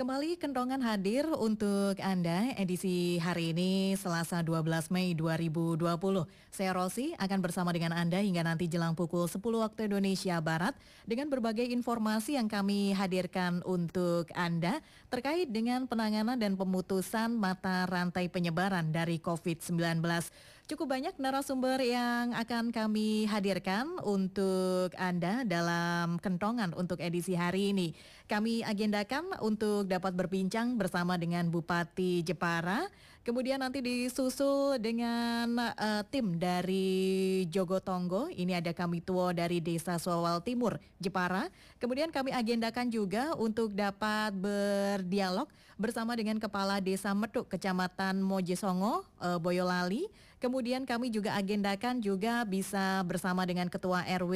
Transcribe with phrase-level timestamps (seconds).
[0.00, 5.76] Kembali Kentongan hadir untuk Anda edisi hari ini Selasa 12 Mei 2020.
[6.48, 10.72] Saya Rosi akan bersama dengan Anda hingga nanti jelang pukul 10 waktu Indonesia Barat
[11.04, 14.80] dengan berbagai informasi yang kami hadirkan untuk Anda
[15.12, 20.00] terkait dengan penanganan dan pemutusan mata rantai penyebaran dari COVID-19.
[20.66, 27.94] Cukup banyak narasumber yang akan kami hadirkan untuk Anda dalam kentongan untuk edisi hari ini.
[28.26, 32.82] Kami agendakan untuk dapat berbincang bersama dengan Bupati Jepara,
[33.22, 38.26] kemudian nanti disusul dengan uh, tim dari Jogotongo.
[38.34, 41.46] Ini ada kami tua dari Desa Sowal Timur, Jepara.
[41.78, 45.46] Kemudian kami agendakan juga untuk dapat berdialog
[45.78, 50.10] bersama dengan Kepala Desa Metuk, Kecamatan Mojesongo, uh, Boyolali.
[50.36, 54.32] Kemudian kami juga agendakan juga bisa bersama dengan Ketua RW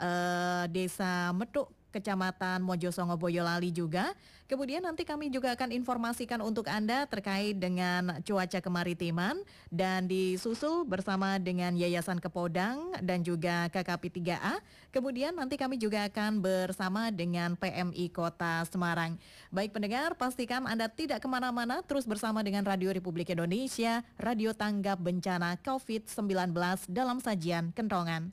[0.00, 4.12] uh, Desa Metuk Kecamatan Mojosongo Boyolali juga.
[4.48, 9.36] Kemudian nanti kami juga akan informasikan untuk Anda terkait dengan cuaca kemaritiman
[9.68, 14.56] dan disusul bersama dengan Yayasan Kepodang dan juga KKP 3A.
[14.88, 19.20] Kemudian nanti kami juga akan bersama dengan PMI Kota Semarang.
[19.52, 24.96] Baik pendengar, pastikan Anda tidak ke mana-mana, terus bersama dengan Radio Republik Indonesia, Radio Tanggap
[24.96, 26.56] Bencana COVID-19
[26.88, 28.32] dalam sajian Kentongan.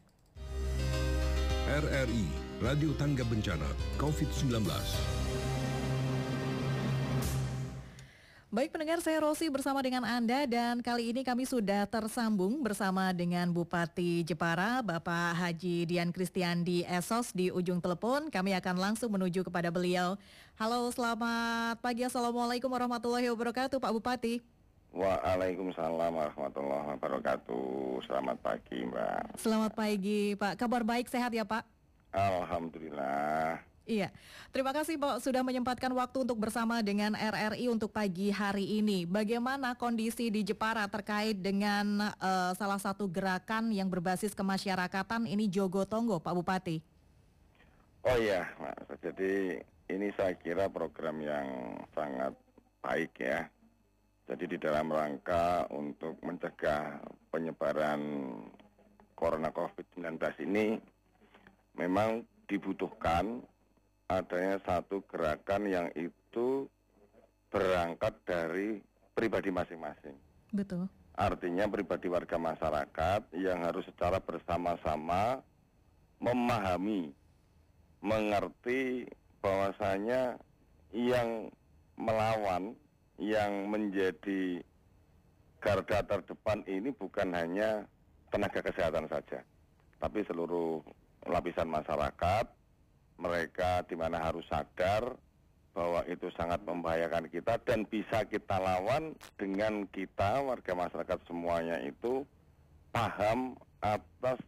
[1.65, 3.67] RRI Radio Tangga Bencana
[3.99, 4.63] COVID-19.
[8.47, 13.51] Baik pendengar, saya Rosi bersama dengan Anda dan kali ini kami sudah tersambung bersama dengan
[13.51, 18.31] Bupati Jepara, Bapak Haji Dian Kristiandi Esos di ujung telepon.
[18.31, 20.15] Kami akan langsung menuju kepada beliau.
[20.55, 22.07] Halo, selamat pagi.
[22.07, 24.39] Assalamualaikum warahmatullahi wabarakatuh, Pak Bupati.
[24.95, 27.99] Waalaikumsalam warahmatullahi wabarakatuh.
[28.07, 29.43] Selamat pagi, Mbak.
[29.43, 30.55] Selamat pagi, Pak.
[30.55, 31.74] Kabar baik, sehat ya, Pak?
[32.15, 33.59] Alhamdulillah.
[33.85, 34.09] Iya,
[34.49, 39.05] terima kasih Pak sudah menyempatkan waktu untuk bersama dengan RRI untuk pagi hari ini.
[39.05, 45.85] Bagaimana kondisi di Jepara terkait dengan uh, salah satu gerakan yang berbasis kemasyarakatan ini Jogo
[45.85, 46.81] Tonggo, Pak Bupati?
[48.09, 48.89] Oh iya, Mas.
[49.05, 49.61] Jadi
[49.93, 52.33] ini saya kira program yang sangat
[52.81, 53.45] baik ya.
[54.25, 58.01] Jadi di dalam rangka untuk mencegah penyebaran
[59.13, 60.81] Corona COVID-19 ini
[61.75, 63.43] memang dibutuhkan
[64.07, 66.69] adanya satu gerakan yang itu
[67.49, 68.83] berangkat dari
[69.15, 70.15] pribadi masing-masing.
[70.51, 70.85] Betul.
[71.15, 75.39] Artinya pribadi warga masyarakat yang harus secara bersama-sama
[76.19, 77.15] memahami,
[78.03, 79.07] mengerti
[79.39, 80.35] bahwasanya
[80.91, 81.47] yang
[81.95, 82.75] melawan,
[83.15, 84.59] yang menjadi
[85.63, 87.87] garda terdepan ini bukan hanya
[88.29, 89.39] tenaga kesehatan saja,
[90.03, 90.83] tapi seluruh
[91.25, 92.45] lapisan masyarakat,
[93.17, 95.15] mereka di mana harus sadar
[95.75, 102.23] bahwa itu sangat membahayakan kita dan bisa kita lawan dengan kita warga masyarakat semuanya itu
[102.95, 104.39] paham atas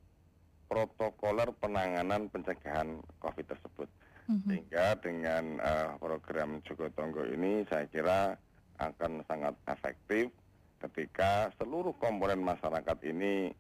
[0.72, 3.88] protokoler penanganan pencegahan COVID tersebut.
[4.28, 4.48] Mm-hmm.
[4.48, 8.36] Sehingga dengan uh, program Joko Tonggo ini saya kira
[8.80, 10.32] akan sangat efektif
[10.80, 13.52] ketika seluruh komponen masyarakat ini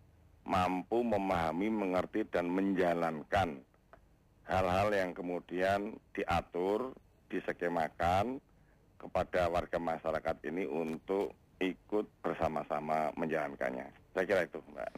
[0.47, 3.59] mampu memahami, mengerti dan menjalankan
[4.47, 6.95] hal-hal yang kemudian diatur,
[7.27, 8.39] diskemakan
[8.95, 13.91] kepada warga masyarakat ini untuk ikut bersama-sama menjalankannya.
[14.15, 14.89] Saya kira itu, Mbak.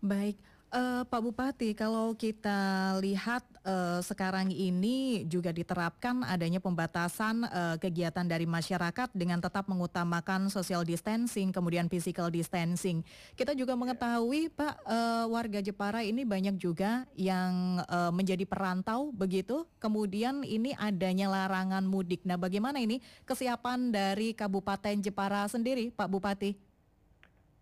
[0.00, 0.36] Baik.
[0.66, 8.26] Uh, Pak Bupati, kalau kita lihat uh, sekarang ini juga diterapkan adanya pembatasan uh, kegiatan
[8.26, 13.06] dari masyarakat dengan tetap mengutamakan social distancing, kemudian physical distancing.
[13.38, 19.70] Kita juga mengetahui, Pak, uh, warga Jepara ini banyak juga yang uh, menjadi perantau begitu.
[19.78, 22.26] Kemudian ini adanya larangan mudik.
[22.26, 26.58] Nah, bagaimana ini kesiapan dari Kabupaten Jepara sendiri, Pak Bupati?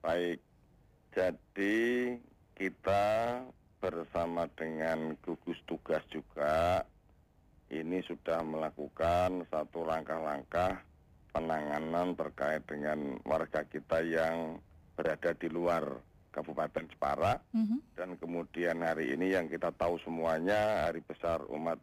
[0.01, 0.41] Baik.
[1.13, 1.77] Jadi
[2.55, 3.43] kita
[3.83, 6.87] bersama dengan gugus tugas juga
[7.69, 10.81] ini sudah melakukan satu langkah-langkah
[11.35, 14.63] penanganan terkait dengan warga kita yang
[14.95, 15.83] berada di luar
[16.31, 17.79] Kabupaten Jepara mm-hmm.
[17.99, 21.79] dan kemudian hari ini yang kita tahu semuanya hari besar umat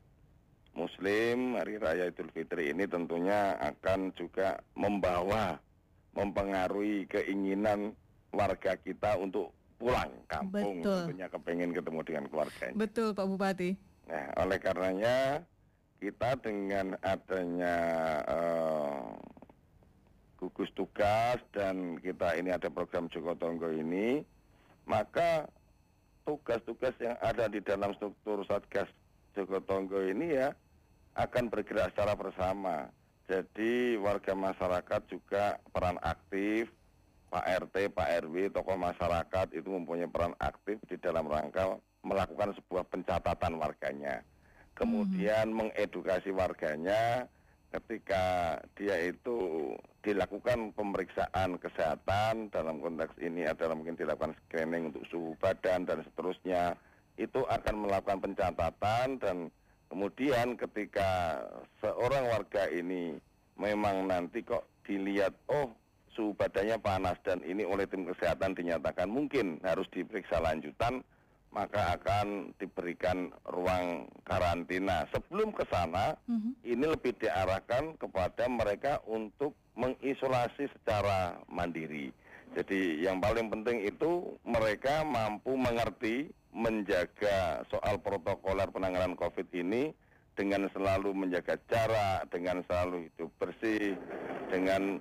[0.71, 5.59] Muslim hari raya Idul Fitri ini tentunya akan juga membawa
[6.15, 7.95] mempengaruhi keinginan
[8.31, 11.09] warga kita untuk pulang kampung Betul.
[11.09, 12.65] tentunya kepengen ketemu dengan keluarga.
[12.77, 13.69] Betul Pak Bupati.
[14.05, 15.17] Nah oleh karenanya
[15.97, 17.75] kita dengan adanya
[18.29, 19.17] uh,
[20.37, 24.21] gugus tugas dan kita ini ada program Joko Tonggo ini
[24.89, 25.45] maka
[26.25, 28.89] tugas-tugas yang ada di dalam struktur Satgas
[29.33, 30.53] Joko Tonggo ini ya
[31.15, 32.87] akan bergerak secara bersama.
[33.29, 36.67] Jadi warga masyarakat juga peran aktif,
[37.31, 42.83] Pak RT, Pak RW, tokoh masyarakat itu mempunyai peran aktif di dalam rangka melakukan sebuah
[42.91, 44.19] pencatatan warganya.
[44.75, 45.57] Kemudian hmm.
[45.57, 47.31] mengedukasi warganya
[47.71, 49.71] ketika dia itu
[50.03, 56.75] dilakukan pemeriksaan kesehatan dalam konteks ini adalah mungkin dilakukan screening untuk suhu badan dan seterusnya
[57.15, 59.37] itu akan melakukan pencatatan dan
[59.87, 61.39] kemudian ketika
[61.79, 63.15] seorang warga ini
[63.55, 65.71] memang nanti kok dilihat oh
[66.15, 71.03] suhu badannya panas dan ini oleh tim kesehatan dinyatakan mungkin harus diperiksa lanjutan
[71.51, 75.03] maka akan diberikan ruang karantina.
[75.11, 76.53] Sebelum ke sana, mm-hmm.
[76.63, 82.11] ini lebih diarahkan kepada mereka untuk mengisolasi secara mandiri.
[82.55, 89.95] Jadi yang paling penting itu mereka mampu mengerti, menjaga soal protokoler penanganan COVID ini
[90.35, 93.95] dengan selalu menjaga jarak, dengan selalu hidup bersih,
[94.51, 94.99] dengan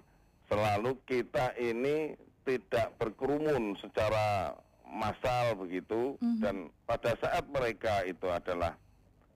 [0.50, 4.50] selalu kita ini tidak berkerumun secara
[4.90, 6.42] massal begitu mm-hmm.
[6.42, 8.74] dan pada saat mereka itu adalah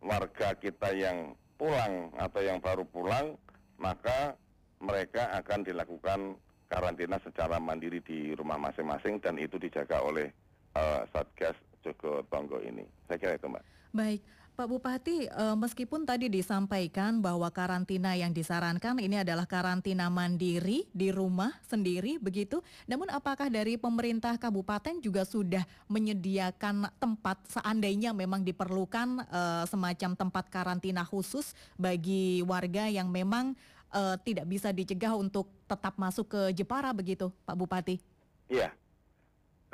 [0.03, 3.39] warga kita yang pulang atau yang baru pulang
[3.79, 4.35] maka
[4.83, 6.35] mereka akan dilakukan
[6.67, 10.29] karantina secara mandiri di rumah masing-masing dan itu dijaga oleh
[10.75, 11.55] uh, Satgas
[11.87, 12.83] Jogo Tonggo ini.
[13.07, 13.65] Saya kira itu, Mbak.
[13.95, 14.21] Baik.
[14.55, 21.11] Pak Bupati, eh, meskipun tadi disampaikan bahwa karantina yang disarankan ini adalah karantina mandiri di
[21.11, 29.27] rumah sendiri begitu, namun apakah dari pemerintah kabupaten juga sudah menyediakan tempat seandainya memang diperlukan
[29.27, 33.59] eh, semacam tempat karantina khusus bagi warga yang memang
[33.91, 37.99] eh, tidak bisa dicegah untuk tetap masuk ke Jepara begitu, Pak Bupati?
[38.47, 38.71] Iya,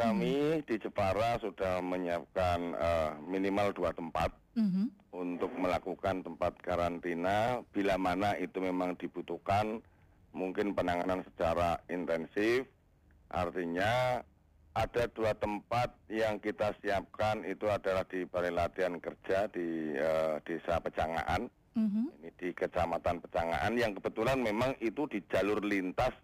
[0.00, 0.64] kami hmm.
[0.64, 4.86] di Jepara sudah menyiapkan uh, minimal dua tempat hmm.
[5.14, 9.82] untuk melakukan tempat karantina bila mana itu memang dibutuhkan
[10.30, 12.66] mungkin penanganan secara intensif.
[13.30, 14.22] Artinya
[14.74, 20.78] ada dua tempat yang kita siapkan itu adalah di Balai Latihan Kerja di uh, Desa
[20.78, 21.50] Pecangaan.
[21.70, 22.06] Mm-hmm.
[22.18, 26.14] Ini di Kecamatan Pecangaan yang kebetulan memang itu di jalur lintas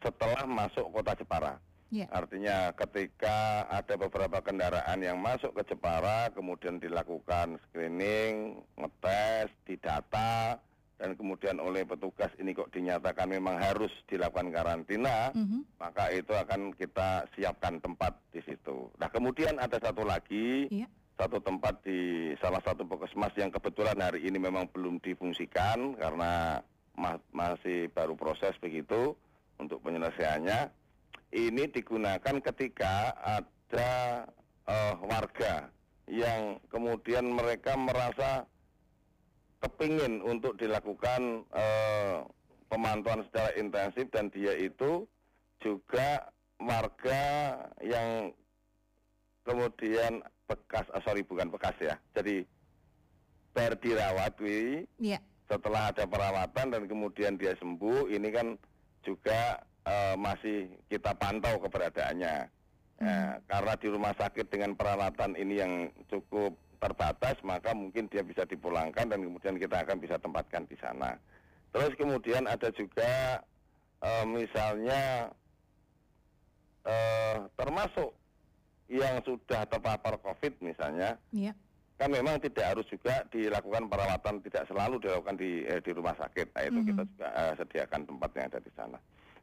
[0.00, 1.56] setelah masuk kota Jepara.
[1.90, 2.06] Yeah.
[2.14, 10.62] Artinya ketika ada beberapa kendaraan yang masuk ke Jepara, kemudian dilakukan screening, ngetes, didata,
[11.02, 15.60] dan kemudian oleh petugas ini kok dinyatakan memang harus dilakukan karantina, mm -hmm.
[15.82, 18.86] maka itu akan kita siapkan tempat di situ.
[19.02, 20.86] Nah kemudian ada satu lagi, yeah.
[21.18, 26.62] satu tempat di salah satu puskesmas yang kebetulan hari ini memang belum difungsikan karena
[26.94, 29.16] ma masih baru proses begitu
[29.56, 30.79] untuk penyelesaiannya
[31.30, 33.92] ini digunakan ketika ada
[34.66, 35.70] uh, warga
[36.10, 38.42] yang kemudian mereka merasa
[39.62, 42.26] kepingin untuk dilakukan uh,
[42.66, 45.06] pemantauan secara intensif dan dia itu
[45.62, 46.26] juga
[46.58, 47.22] warga
[47.84, 48.34] yang
[49.46, 52.42] kemudian bekas, oh sorry bukan bekas ya, jadi
[53.54, 54.34] berdirawat,
[54.98, 55.18] yeah.
[55.50, 58.54] setelah ada perawatan dan kemudian dia sembuh, ini kan
[59.02, 62.48] juga uh, masih kita pantau keberadaannya.
[63.00, 63.06] Hmm.
[63.06, 65.72] Ya, karena di rumah sakit dengan peralatan ini yang
[66.12, 71.16] cukup terbatas, maka mungkin dia bisa dipulangkan dan kemudian kita akan bisa tempatkan di sana.
[71.70, 73.40] Terus kemudian ada juga
[74.02, 75.30] uh, misalnya
[76.84, 78.10] uh, termasuk
[78.90, 81.54] yang sudah terpapar COVID misalnya, yeah.
[81.94, 86.50] kan memang tidak harus juga dilakukan perawatan, tidak selalu dilakukan di eh, di rumah sakit.
[86.50, 86.88] Nah, itu mm -hmm.
[86.90, 88.98] kita juga uh, sediakan tempat yang ada di sana.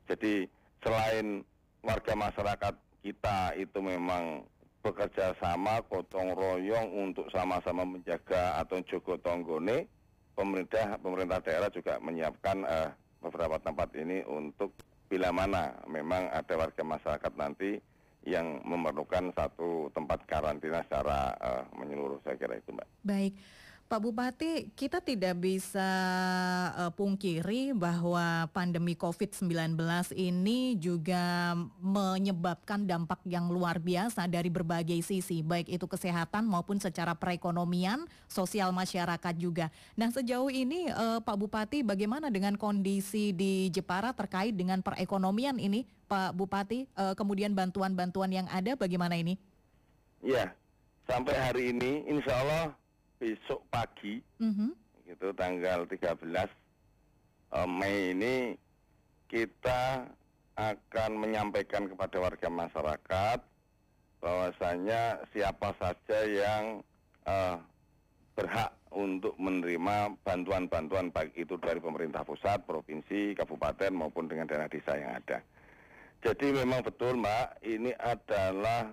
[0.08, 0.48] Jadi
[0.82, 1.44] selain
[1.84, 2.74] warga masyarakat
[3.04, 4.44] kita itu memang
[4.82, 9.84] bekerja sama gotong royong untuk sama-sama menjaga atau jogo tonggone,
[10.32, 14.72] pemerintah pemerintah daerah juga menyiapkan uh, beberapa tempat ini untuk
[15.12, 17.80] bila mana memang ada warga masyarakat nanti
[18.28, 22.88] yang memerlukan satu tempat karantina secara uh, menyeluruh saya kira itu mbak.
[23.08, 23.34] Baik.
[23.88, 25.88] Pak Bupati, kita tidak bisa
[26.76, 29.80] uh, pungkiri bahwa pandemi COVID-19
[30.12, 37.16] ini juga menyebabkan dampak yang luar biasa dari berbagai sisi, baik itu kesehatan maupun secara
[37.16, 39.72] perekonomian, sosial masyarakat juga.
[39.96, 45.88] Nah, sejauh ini uh, Pak Bupati bagaimana dengan kondisi di Jepara terkait dengan perekonomian ini,
[46.12, 46.92] Pak Bupati?
[46.92, 49.40] Uh, kemudian bantuan-bantuan yang ada bagaimana ini?
[50.20, 50.52] Ya,
[51.08, 52.76] sampai hari ini insya Allah
[53.18, 54.72] besok pagi mm-hmm.
[55.10, 56.46] itu tanggal 13 uh,
[57.58, 58.36] eh, Mei ini
[59.28, 60.08] kita
[60.58, 63.40] akan menyampaikan kepada warga masyarakat
[64.18, 66.82] bahwasanya siapa saja yang
[67.30, 67.62] uh,
[68.34, 74.98] berhak untuk menerima bantuan-bantuan baik itu dari pemerintah pusat, provinsi, kabupaten maupun dengan daerah desa
[74.98, 75.44] yang ada.
[76.26, 78.90] Jadi memang betul Mbak, ini adalah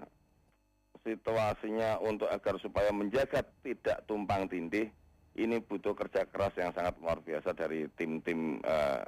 [1.04, 4.88] situasinya untuk agar supaya menjaga tidak tumpang tindih
[5.34, 9.02] ini butuh kerja keras yang sangat luar biasa dari tim-tim uh,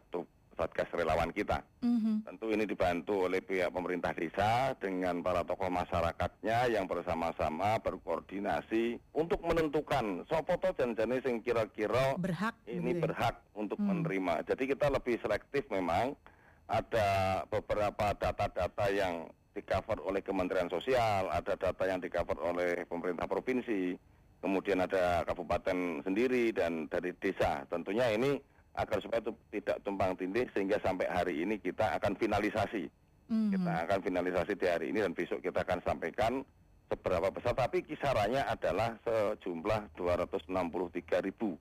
[0.56, 1.60] Satgas relawan kita.
[1.84, 2.16] Mm-hmm.
[2.24, 9.44] Tentu ini dibantu oleh pihak pemerintah desa dengan para tokoh masyarakatnya yang bersama-sama berkoordinasi untuk
[9.44, 13.04] menentukan sopoto dan jenis yang kira-kira berhak ini gitu ya?
[13.04, 13.84] berhak untuk mm.
[13.84, 14.34] menerima.
[14.48, 16.16] Jadi kita lebih selektif memang
[16.66, 22.84] ada beberapa data-data yang di cover oleh Kementerian Sosial, ada data yang di cover oleh
[22.84, 23.96] pemerintah provinsi,
[24.44, 27.64] kemudian ada kabupaten sendiri dan dari desa.
[27.70, 28.36] Tentunya ini
[28.76, 32.84] agar supaya itu tidak tumpang tindih sehingga sampai hari ini kita akan finalisasi.
[33.32, 33.50] Mm-hmm.
[33.56, 36.44] Kita akan finalisasi di hari ini dan besok kita akan sampaikan
[36.86, 41.58] seberapa besar tapi kisarannya adalah sejumlah 263 ribu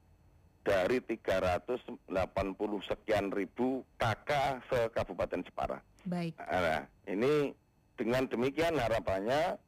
[0.65, 2.09] dari 380
[2.89, 5.77] sekian ribu kakak se Kabupaten Jepara.
[6.09, 6.33] Baik.
[6.41, 7.53] Nah, ini
[7.93, 9.61] dengan demikian harapannya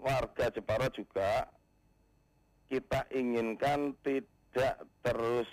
[0.00, 1.52] warga Jepara juga
[2.72, 5.46] kita inginkan tidak terus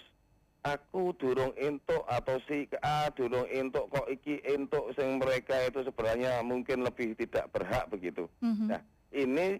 [0.63, 6.39] aku durung entuk atau si A durung entuk kok iki entuk sing mereka itu sebenarnya
[6.39, 8.31] mungkin lebih tidak berhak begitu.
[8.39, 8.67] Mm-hmm.
[8.71, 9.59] Nah, ini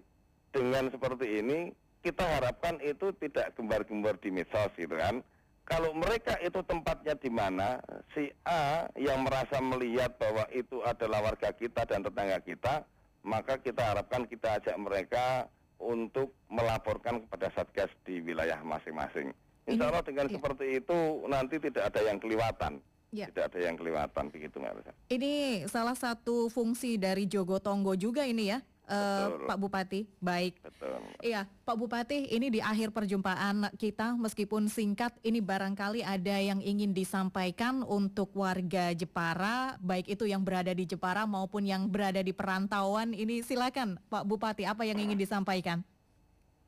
[0.56, 5.24] dengan seperti ini kita harapkan itu tidak gembar-gembar di medsos gitu kan.
[5.64, 7.80] Kalau mereka itu tempatnya di mana,
[8.12, 12.84] si A yang merasa melihat bahwa itu adalah warga kita dan tetangga kita,
[13.24, 15.48] maka kita harapkan kita ajak mereka
[15.80, 19.32] untuk melaporkan kepada Satgas di wilayah masing-masing.
[19.64, 20.36] Insya Allah dengan iya.
[20.36, 21.00] seperti itu
[21.32, 22.84] nanti tidak ada yang kelewatan.
[23.14, 23.30] Ya.
[23.32, 28.52] Tidak ada yang kelewatan begitu Mbak Ini salah satu fungsi dari Jogo Tonggo juga ini
[28.52, 28.60] ya.
[28.84, 30.60] Uh, Pak Bupati, baik.
[30.60, 31.00] Betul.
[31.24, 36.92] Iya, Pak Bupati, ini di akhir perjumpaan kita, meskipun singkat, ini barangkali ada yang ingin
[36.92, 43.16] disampaikan untuk warga Jepara, baik itu yang berada di Jepara maupun yang berada di perantauan.
[43.16, 45.80] Ini silakan, Pak Bupati, apa yang ingin disampaikan?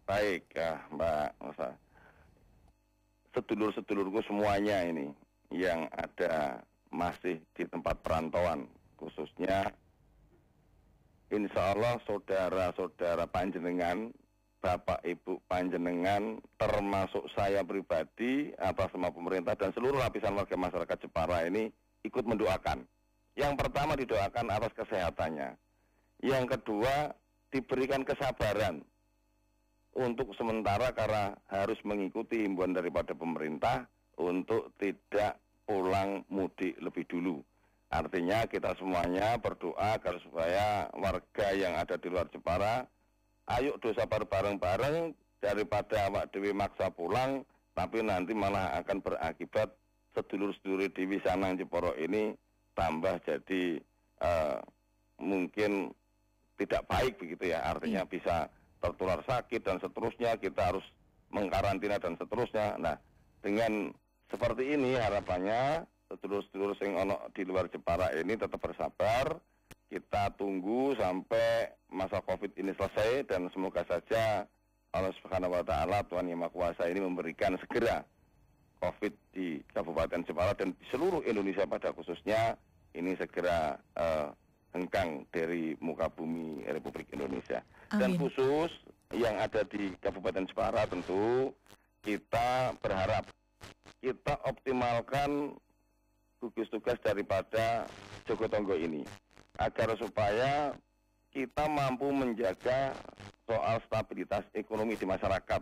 [0.07, 1.75] Baik, ya, Mbak Musa
[3.35, 5.11] sedulur-sedulurku semuanya ini
[5.51, 8.63] yang ada masih di tempat perantauan
[8.95, 9.75] khususnya
[11.33, 14.13] insya Allah saudara-saudara panjenengan
[14.65, 21.45] Bapak Ibu panjenengan termasuk saya pribadi atas nama pemerintah dan seluruh lapisan warga masyarakat Jepara
[21.45, 21.69] ini
[22.01, 22.81] ikut mendoakan.
[23.37, 25.53] Yang pertama didoakan atas kesehatannya.
[26.25, 27.13] Yang kedua
[27.53, 28.81] diberikan kesabaran
[29.93, 33.85] untuk sementara karena harus mengikuti himbauan daripada pemerintah
[34.17, 35.37] untuk tidak
[35.69, 37.37] pulang mudik lebih dulu.
[37.95, 42.83] Artinya kita semuanya berdoa agar supaya warga yang ada di luar Jepara,
[43.55, 49.71] ayo dosa bareng-bareng daripada awak dewi maksa pulang, tapi nanti malah akan berakibat
[50.11, 52.35] sedulur-sedulur di Wisanang Jeporo ini
[52.75, 53.79] tambah jadi
[54.19, 54.59] uh,
[55.23, 55.95] mungkin
[56.59, 58.11] tidak baik begitu ya, artinya hmm.
[58.11, 58.51] bisa
[58.83, 60.83] tertular sakit dan seterusnya kita harus
[61.31, 62.75] mengkarantina dan seterusnya.
[62.75, 62.99] Nah,
[63.39, 63.95] dengan
[64.27, 69.37] seperti ini harapannya sedulur-sedulur sing ono di luar Jepara ini tetap bersabar.
[69.85, 74.43] Kita tunggu sampai masa Covid ini selesai dan semoga saja
[74.91, 78.01] Allah Subhanahu wa taala Tuhan Yang Maha Kuasa ini memberikan segera
[78.81, 82.57] Covid di Kabupaten Jepara dan di seluruh Indonesia pada khususnya
[82.97, 84.33] ini segera uh,
[84.75, 87.63] hengkang dari muka bumi Republik Indonesia.
[87.93, 87.99] Amin.
[88.01, 88.71] Dan khusus
[89.15, 91.53] yang ada di Kabupaten Jepara tentu
[92.03, 93.23] kita berharap
[94.03, 95.55] kita optimalkan
[96.39, 97.87] gugus tugas daripada
[98.27, 99.05] Joko Tonggo ini
[99.59, 100.75] agar supaya
[101.31, 102.95] kita mampu menjaga
[103.43, 105.61] soal stabilitas ekonomi di masyarakat.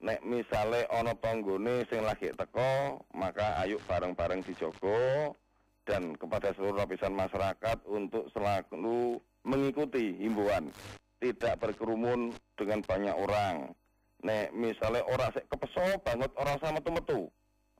[0.00, 5.36] Nek misalnya ono tonggone sing lagi teko, maka ayo bareng-bareng dijogo
[5.84, 10.72] dan kepada seluruh lapisan masyarakat untuk selalu mengikuti himbauan
[11.20, 13.76] tidak berkerumun dengan banyak orang.
[14.24, 17.20] Nek misalnya orang sek kepeso banget orang sama tuh metu,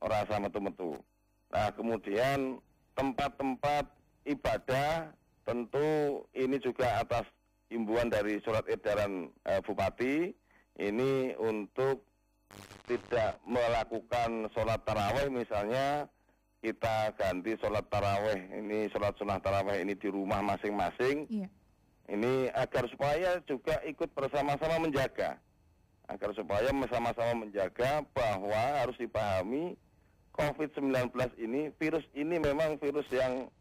[0.05, 0.91] orang sama tuh metu.
[1.50, 2.59] Nah kemudian
[2.95, 3.85] tempat-tempat
[4.26, 5.11] ibadah
[5.42, 7.26] tentu ini juga atas
[7.71, 10.30] himbauan dari surat edaran eh, bupati
[10.78, 12.07] ini untuk
[12.87, 16.11] tidak melakukan sholat taraweh misalnya
[16.61, 21.25] kita ganti sholat taraweh ini sholat sunnah taraweh ini di rumah masing-masing.
[21.30, 21.49] Iya.
[22.11, 25.38] Ini agar supaya juga ikut bersama-sama menjaga,
[26.11, 29.78] agar supaya bersama-sama menjaga bahwa harus dipahami
[30.41, 33.53] COVID-19 ini virus ini memang virus yang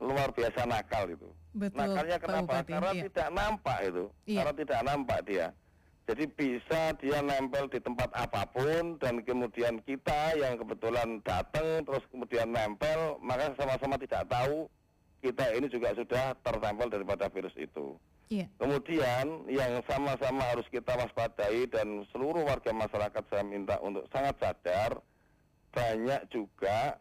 [0.00, 1.28] luar biasa nakal itu.
[1.56, 2.64] Betul, Nakalnya kenapa?
[2.64, 3.02] Karena iya.
[3.08, 4.38] tidak nampak itu, iya.
[4.40, 5.46] karena tidak nampak dia.
[6.06, 12.04] Jadi bisa dia nempel di tempat apa pun dan kemudian kita yang kebetulan datang terus
[12.14, 14.70] kemudian nempel, maka sama-sama tidak tahu
[15.18, 17.98] kita ini juga sudah tertempel daripada virus itu.
[18.30, 18.46] Yeah.
[18.58, 25.02] Kemudian yang sama-sama harus kita waspadai dan seluruh warga masyarakat saya minta untuk sangat sadar
[25.76, 26.96] banyak juga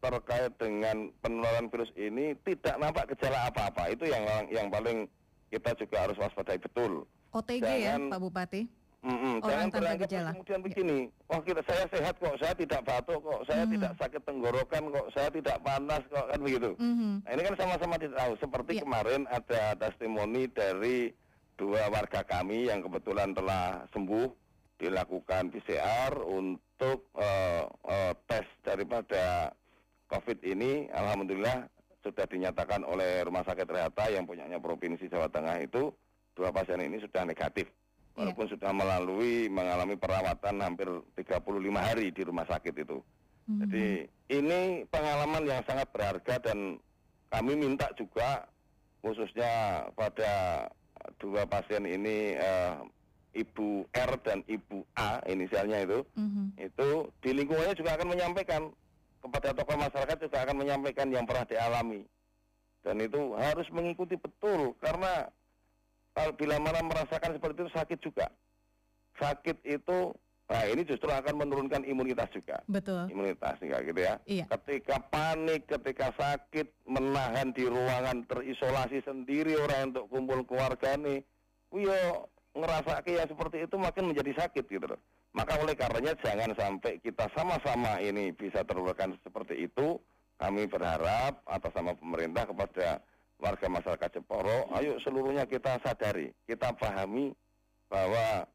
[0.00, 3.92] terkait dengan penularan virus ini tidak nampak gejala apa-apa.
[3.92, 5.04] Itu yang yang paling
[5.52, 7.04] kita juga harus waspadai betul.
[7.36, 8.62] OTG ya, Jangan, ya Pak Bupati?
[9.02, 10.30] Mm -mm, Orang jangan tanpa gejala.
[10.30, 10.66] Kemudian ya.
[10.70, 13.70] begini, wah kita saya sehat kok, saya tidak batuk kok, saya mm.
[13.74, 16.70] tidak sakit tenggorokan kok, saya tidak panas kok kan begitu.
[16.78, 17.12] Mm -hmm.
[17.26, 18.32] Nah, ini kan sama-sama tidak tahu.
[18.38, 18.82] Seperti yeah.
[18.86, 20.98] kemarin ada testimoni dari
[21.58, 24.30] dua warga kami yang kebetulan telah sembuh
[24.82, 29.54] dilakukan PCR untuk uh, uh, tes daripada
[30.10, 31.70] COVID ini, alhamdulillah
[32.02, 35.94] sudah dinyatakan oleh Rumah Sakit Rehata yang punyanya Provinsi Jawa Tengah itu
[36.34, 37.70] dua pasien ini sudah negatif.
[37.70, 38.26] Iya.
[38.26, 38.52] Walaupun yeah.
[38.58, 41.46] sudah melalui mengalami perawatan hampir 35
[41.78, 42.98] hari di rumah sakit itu.
[42.98, 43.58] Mm-hmm.
[43.64, 43.86] Jadi
[44.34, 44.60] ini
[44.90, 46.76] pengalaman yang sangat berharga dan
[47.32, 48.44] kami minta juga
[49.00, 50.66] khususnya pada
[51.16, 52.84] dua pasien ini uh,
[53.32, 56.46] Ibu R dan Ibu A inisialnya itu, mm-hmm.
[56.60, 56.88] itu
[57.24, 58.62] di lingkungannya juga akan menyampaikan
[59.22, 62.02] kepada tokoh masyarakat juga akan menyampaikan yang pernah dialami
[62.82, 65.30] dan itu harus mengikuti betul karena
[66.12, 68.26] kalau bila mana merasakan seperti itu sakit juga.
[69.16, 70.12] Sakit itu
[70.52, 72.60] Nah ini justru akan menurunkan imunitas juga.
[72.68, 73.08] Betul.
[73.08, 74.20] Imunitas ya gitu ya.
[74.28, 74.44] Iya.
[74.52, 81.24] Ketika panik, ketika sakit, menahan di ruangan terisolasi sendiri orang untuk kumpul keluarga nih,
[81.72, 85.00] yo ngerasa kayak seperti itu makin menjadi sakit gitu loh.
[85.32, 89.96] Maka oleh karenanya jangan sampai kita sama-sama ini bisa terlakukan seperti itu.
[90.36, 92.98] Kami berharap atas nama pemerintah kepada
[93.42, 97.34] warga masyarakat Jeporo, ayo seluruhnya kita sadari, kita pahami
[97.90, 98.46] bahwa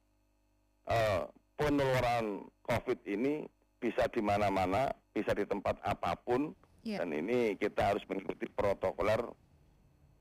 [0.88, 1.27] uh,
[1.60, 3.44] penularan COVID ini
[3.84, 6.56] bisa di mana-mana, bisa di tempat apa pun,
[6.88, 7.04] yeah.
[7.04, 9.27] dan ini kita harus mengikuti protokoler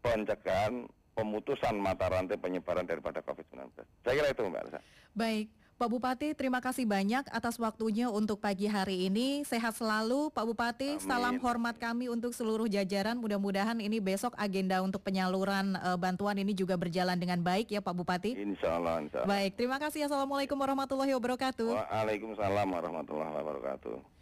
[0.02, 3.72] pencegahan pemutusan mata rantai penyebaran daripada COVID-19.
[4.04, 4.80] Saya kira itu Mbak Elsa.
[5.16, 5.48] Baik.
[5.76, 9.44] Pak Bupati, terima kasih banyak atas waktunya untuk pagi hari ini.
[9.44, 10.96] Sehat selalu Pak Bupati.
[10.96, 11.04] Amin.
[11.04, 13.20] Salam hormat kami untuk seluruh jajaran.
[13.20, 17.92] Mudah-mudahan ini besok agenda untuk penyaluran uh, bantuan ini juga berjalan dengan baik ya Pak
[17.92, 18.40] Bupati.
[18.40, 19.28] Insya Allah, insya Allah.
[19.28, 20.08] Baik, terima kasih.
[20.08, 21.68] Assalamualaikum warahmatullahi wabarakatuh.
[21.68, 24.15] Waalaikumsalam warahmatullahi wabarakatuh.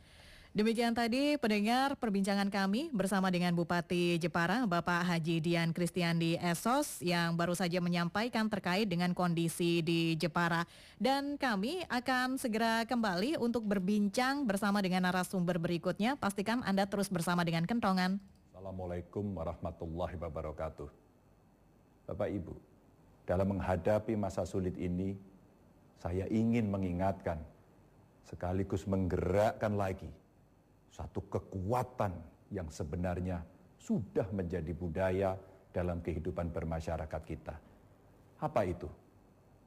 [0.55, 7.35] Demikian tadi pendengar perbincangan kami bersama dengan Bupati Jepara, Bapak Haji Dian Kristiandi Esos yang
[7.35, 10.63] baru saja menyampaikan terkait dengan kondisi di Jepara.
[10.95, 16.15] Dan kami akan segera kembali untuk berbincang bersama dengan narasumber berikutnya.
[16.15, 18.23] Pastikan Anda terus bersama dengan Kentongan.
[18.55, 20.87] Assalamualaikum warahmatullahi wabarakatuh.
[22.15, 22.55] Bapak Ibu,
[23.27, 25.19] dalam menghadapi masa sulit ini,
[25.99, 27.43] saya ingin mengingatkan
[28.23, 30.15] sekaligus menggerakkan lagi
[30.95, 32.15] satu kekuatan
[32.55, 33.43] yang sebenarnya
[33.75, 35.35] sudah menjadi budaya
[35.75, 37.55] dalam kehidupan bermasyarakat kita.
[38.39, 38.87] Apa itu?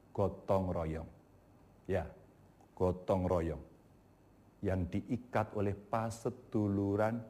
[0.08, 1.10] Gotong royong.
[1.84, 2.08] Ya,
[2.72, 3.62] gotong royong.
[4.64, 7.20] Yang diikat oleh pasetuluran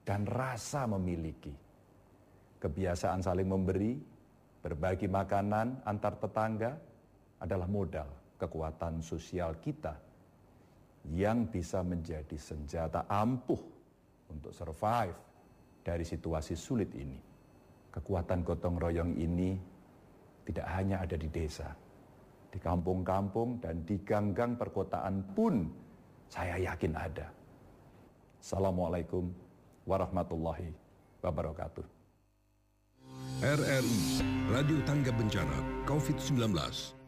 [0.00, 1.52] dan rasa memiliki.
[2.56, 4.00] Kebiasaan saling memberi,
[4.64, 6.72] berbagi makanan antar tetangga
[7.36, 8.08] adalah modal
[8.40, 10.11] kekuatan sosial kita
[11.10, 13.58] yang bisa menjadi senjata ampuh
[14.30, 15.16] untuk survive
[15.82, 17.18] dari situasi sulit ini.
[17.92, 19.58] Kekuatan gotong royong ini
[20.46, 21.68] tidak hanya ada di desa,
[22.48, 25.68] di kampung-kampung dan di gang-gang perkotaan pun
[26.30, 27.28] saya yakin ada.
[28.40, 29.28] Assalamualaikum
[29.84, 30.72] warahmatullahi
[31.20, 31.84] wabarakatuh.
[33.42, 34.22] RRI
[34.54, 37.01] Radio Tangga Bencana COVID-19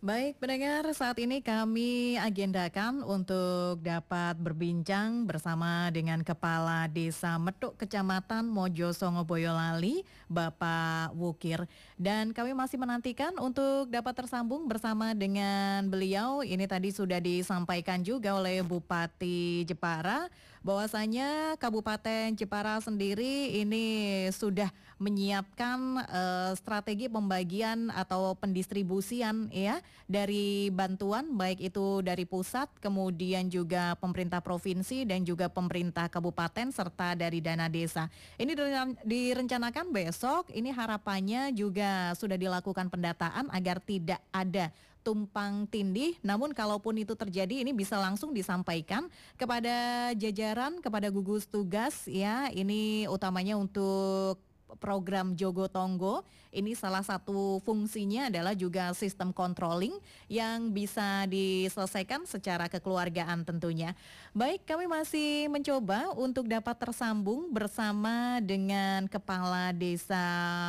[0.00, 8.48] Baik pendengar, saat ini kami agendakan untuk dapat berbincang bersama dengan Kepala Desa Metuk Kecamatan
[8.48, 11.68] Mojo Songo Boyolali, Bapak Wukir.
[12.00, 16.40] Dan kami masih menantikan untuk dapat tersambung bersama dengan beliau.
[16.40, 23.84] Ini tadi sudah disampaikan juga oleh Bupati Jepara bahwasanya Kabupaten Jepara sendiri ini
[24.28, 24.68] sudah
[25.00, 33.96] menyiapkan uh, strategi pembagian atau pendistribusian ya dari bantuan baik itu dari pusat kemudian juga
[33.96, 38.12] pemerintah provinsi dan juga pemerintah kabupaten serta dari dana desa.
[38.36, 38.52] Ini
[39.00, 44.68] direncanakan besok ini harapannya juga sudah dilakukan pendataan agar tidak ada
[45.00, 46.16] tumpang tindih.
[46.20, 52.48] Namun kalaupun itu terjadi ini bisa langsung disampaikan kepada jajaran, kepada gugus tugas ya.
[52.52, 54.38] Ini utamanya untuk
[54.78, 56.22] program Jogo Tonggo.
[56.50, 59.94] Ini salah satu fungsinya adalah juga sistem controlling
[60.26, 63.94] yang bisa diselesaikan secara kekeluargaan tentunya.
[64.34, 70.18] Baik, kami masih mencoba untuk dapat tersambung bersama dengan Kepala Desa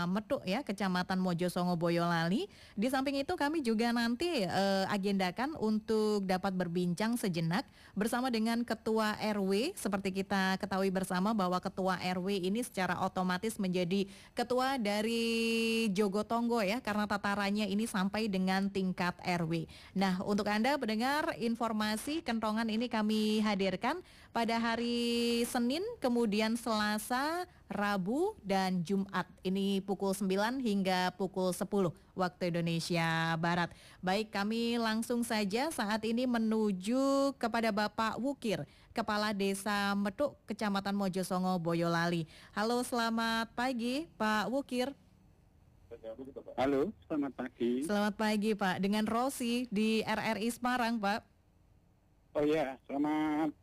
[0.06, 2.46] Metuk ya, Kecamatan Mojosongo Boyolali.
[2.78, 7.65] Di samping itu kami juga nanti uh, agendakan untuk dapat berbincang sejenak
[7.98, 14.06] bersama dengan Ketua RW seperti kita ketahui bersama bahwa Ketua RW ini secara otomatis menjadi
[14.38, 19.67] ketua dari Jogotongo ya karena tatarannya ini sampai dengan tingkat RW.
[19.97, 23.99] Nah, untuk Anda mendengar informasi kentongan ini kami hadirkan
[24.31, 29.27] pada hari Senin, kemudian Selasa, Rabu dan Jumat.
[29.43, 31.67] Ini pukul 9 hingga pukul 10
[32.15, 33.71] waktu Indonesia Barat.
[34.03, 41.55] Baik, kami langsung saja saat ini menuju kepada Bapak Wukir, Kepala Desa Metuk, Kecamatan Mojosongo,
[41.60, 42.27] Boyolali.
[42.51, 44.91] Halo, selamat pagi Pak Wukir.
[46.58, 47.86] Halo, selamat pagi.
[47.86, 51.22] Selamat pagi Pak, dengan Rosi di RRI Semarang Pak.
[52.34, 53.54] Oh ya, selamat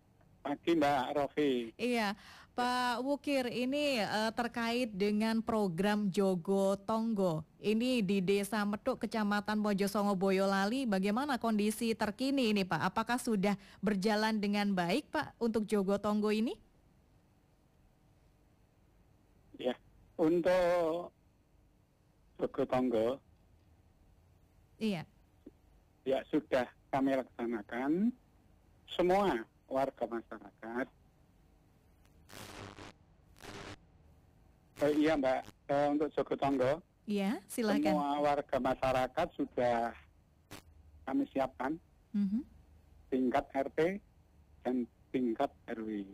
[0.47, 1.53] pagi Mbak Rofi.
[1.75, 2.15] Iya,
[2.55, 7.43] Pak Wukir, ini uh, terkait dengan program Jogo Tonggo.
[7.59, 10.87] Ini di Desa Metuk, Kecamatan Mojosongo, Boyolali.
[10.87, 12.87] Bagaimana kondisi terkini ini, Pak?
[12.95, 16.55] Apakah sudah berjalan dengan baik, Pak, untuk Jogo Tonggo ini?
[19.59, 19.75] Ya,
[20.15, 21.11] untuk
[22.47, 23.19] Tonggo.
[24.79, 25.03] Iya.
[26.07, 28.15] Ya, sudah kami laksanakan.
[28.95, 30.87] Semua warga masyarakat
[34.79, 35.43] Uh, iya Mbak,
[35.75, 36.73] uh, untuk Jogo Tonggo.
[37.03, 37.99] Iya, silakan.
[37.99, 39.91] Semua warga masyarakat sudah
[41.03, 41.75] kami siapkan.
[42.15, 42.43] Mm-hmm.
[43.11, 43.99] Tingkat RT
[44.63, 46.07] dan tingkat RW.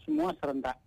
[0.00, 0.80] Semua serentak.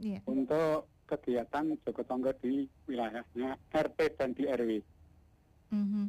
[0.00, 0.24] Iya.
[0.24, 4.70] Untuk kegiatan Jogo Tonggo di wilayahnya RT dan di RW.
[5.72, 6.06] Mm-hmm.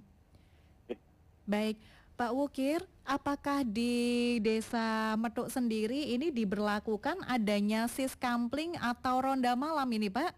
[1.48, 1.78] Baik.
[2.18, 9.86] Pak Wukir, apakah di Desa Metuk sendiri ini diberlakukan adanya sis kampling atau ronda malam
[9.94, 10.34] ini, Pak?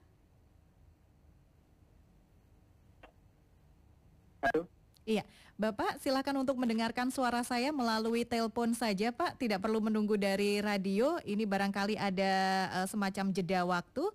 [4.44, 4.68] Halo.
[5.08, 5.24] Iya,
[5.60, 9.36] Bapak silakan untuk mendengarkan suara saya melalui telepon saja, Pak.
[9.36, 11.20] Tidak perlu menunggu dari radio.
[11.28, 12.32] Ini barangkali ada
[12.80, 14.08] uh, semacam jeda waktu.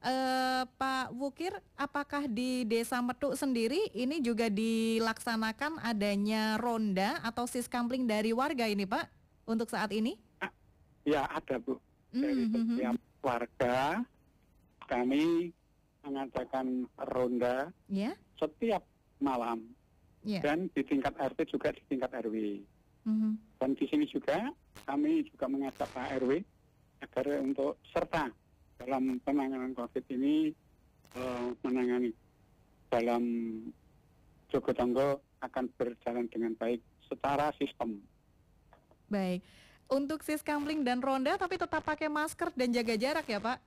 [0.00, 8.08] Uh, Pak Wukir, apakah di Desa Metuk sendiri ini juga dilaksanakan adanya ronda atau siskampling
[8.08, 9.04] dari warga ini, Pak,
[9.44, 10.16] untuk saat ini?
[11.04, 11.76] Ya, ada, Bu.
[12.16, 12.80] Dari mm-hmm.
[12.80, 14.00] setiap warga
[14.88, 15.52] kami
[16.00, 18.16] mengadakan ronda yeah.
[18.40, 18.80] setiap
[19.20, 19.68] malam.
[20.24, 20.40] Yeah.
[20.40, 22.64] Dan di tingkat RT juga di tingkat RW.
[23.04, 23.32] Mm-hmm.
[23.60, 24.48] Dan di sini juga
[24.88, 26.40] kami juga mengajak Pak RW
[27.00, 28.28] agar untuk serta
[28.80, 30.56] dalam penanganan COVID ini
[31.20, 32.10] uh, menangani
[32.88, 33.22] dalam
[34.48, 38.00] Jogo Tonggo akan berjalan dengan baik secara sistem.
[39.12, 39.44] Baik.
[39.90, 43.58] Untuk siskampling dan ronda tapi tetap pakai masker dan jaga jarak ya Pak?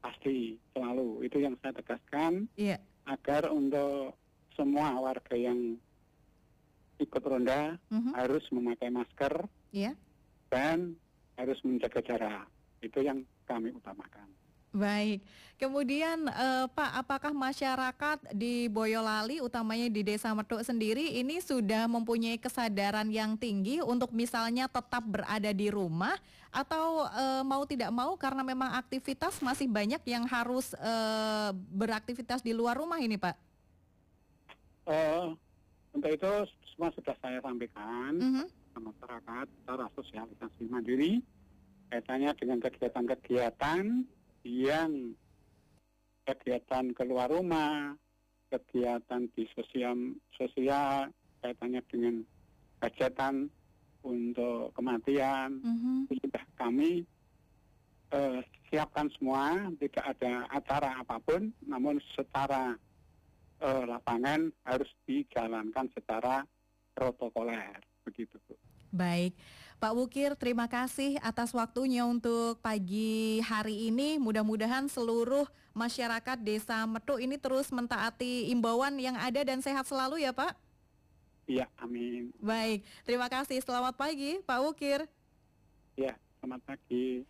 [0.00, 1.28] Pasti, selalu.
[1.28, 2.48] Itu yang saya tegaskan.
[2.56, 2.80] Iya.
[3.06, 4.16] Agar untuk
[4.56, 5.76] semua warga yang
[6.96, 8.00] ikut ronda uh mhm.
[8.00, 8.14] -huh.
[8.16, 9.44] harus memakai masker.
[9.70, 9.92] Iya.
[10.48, 10.96] Dan
[11.36, 12.48] harus menjaga jarak.
[12.86, 14.26] Itu yang kami utamakan.
[14.76, 15.24] Baik,
[15.56, 22.36] kemudian uh, Pak, apakah masyarakat di Boyolali, utamanya di Desa Metuk sendiri, ini sudah mempunyai
[22.36, 26.12] kesadaran yang tinggi untuk misalnya tetap berada di rumah,
[26.52, 32.52] atau uh, mau tidak mau karena memang aktivitas masih banyak yang harus uh, beraktivitas di
[32.52, 33.36] luar rumah ini, Pak?
[34.84, 35.32] Uh,
[35.96, 36.32] untuk itu
[36.76, 38.46] semua sudah saya sampaikan mm -hmm.
[38.76, 41.24] ke masyarakat secara sosialisasi mandiri
[41.90, 43.84] kaitannya dengan kegiatan-kegiatan
[44.46, 44.92] yang
[46.26, 47.94] kegiatan keluar rumah,
[48.50, 51.10] kegiatan di sosial sosial
[51.42, 52.14] kaitannya dengan
[52.82, 53.50] hajatan
[54.06, 56.14] untuk kematian mm-hmm.
[56.22, 57.02] sudah kami
[58.14, 58.38] uh,
[58.70, 62.78] siapkan semua tidak ada acara apa pun namun secara
[63.62, 66.46] uh, lapangan harus dijalankan secara
[66.94, 68.54] protokoler begitu Bu.
[68.94, 69.34] Baik.
[69.76, 74.16] Pak Wukir, terima kasih atas waktunya untuk pagi hari ini.
[74.16, 75.44] Mudah-mudahan seluruh
[75.76, 80.56] masyarakat Desa Metu ini terus mentaati imbauan yang ada dan sehat selalu ya Pak.
[81.44, 82.32] Iya, amin.
[82.40, 83.60] Baik, terima kasih.
[83.60, 85.04] Selamat pagi Pak Wukir.
[85.92, 87.28] Iya, selamat pagi.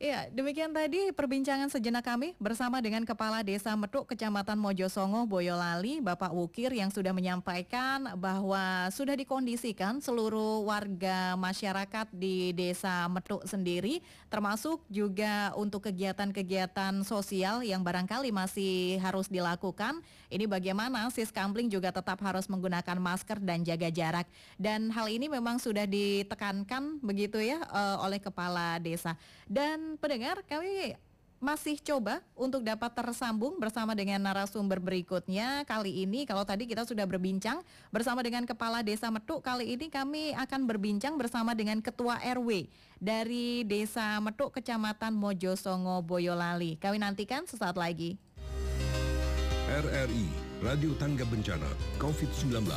[0.00, 6.32] Ya, demikian tadi perbincangan sejenak kami bersama dengan Kepala Desa Metuk Kecamatan Mojosongo, Boyolali, Bapak
[6.32, 14.00] Wukir yang sudah menyampaikan bahwa sudah dikondisikan seluruh warga masyarakat di Desa Metuk sendiri,
[14.32, 20.00] termasuk juga untuk kegiatan-kegiatan sosial yang barangkali masih harus dilakukan.
[20.32, 24.24] Ini bagaimana Siskambling juga tetap harus menggunakan masker dan jaga jarak.
[24.56, 29.12] Dan hal ini memang sudah ditekankan begitu ya eh, oleh Kepala Desa.
[29.44, 30.94] Dan pendengar, kami
[31.40, 35.64] masih coba untuk dapat tersambung bersama dengan narasumber berikutnya.
[35.64, 40.36] Kali ini kalau tadi kita sudah berbincang bersama dengan Kepala Desa Metuk, kali ini kami
[40.36, 42.68] akan berbincang bersama dengan Ketua RW
[43.00, 46.76] dari Desa Metuk Kecamatan Mojosongo Boyolali.
[46.76, 48.20] Kami nantikan sesaat lagi.
[49.70, 50.26] RRI
[50.60, 52.68] Radio Tangga Bencana COVID-19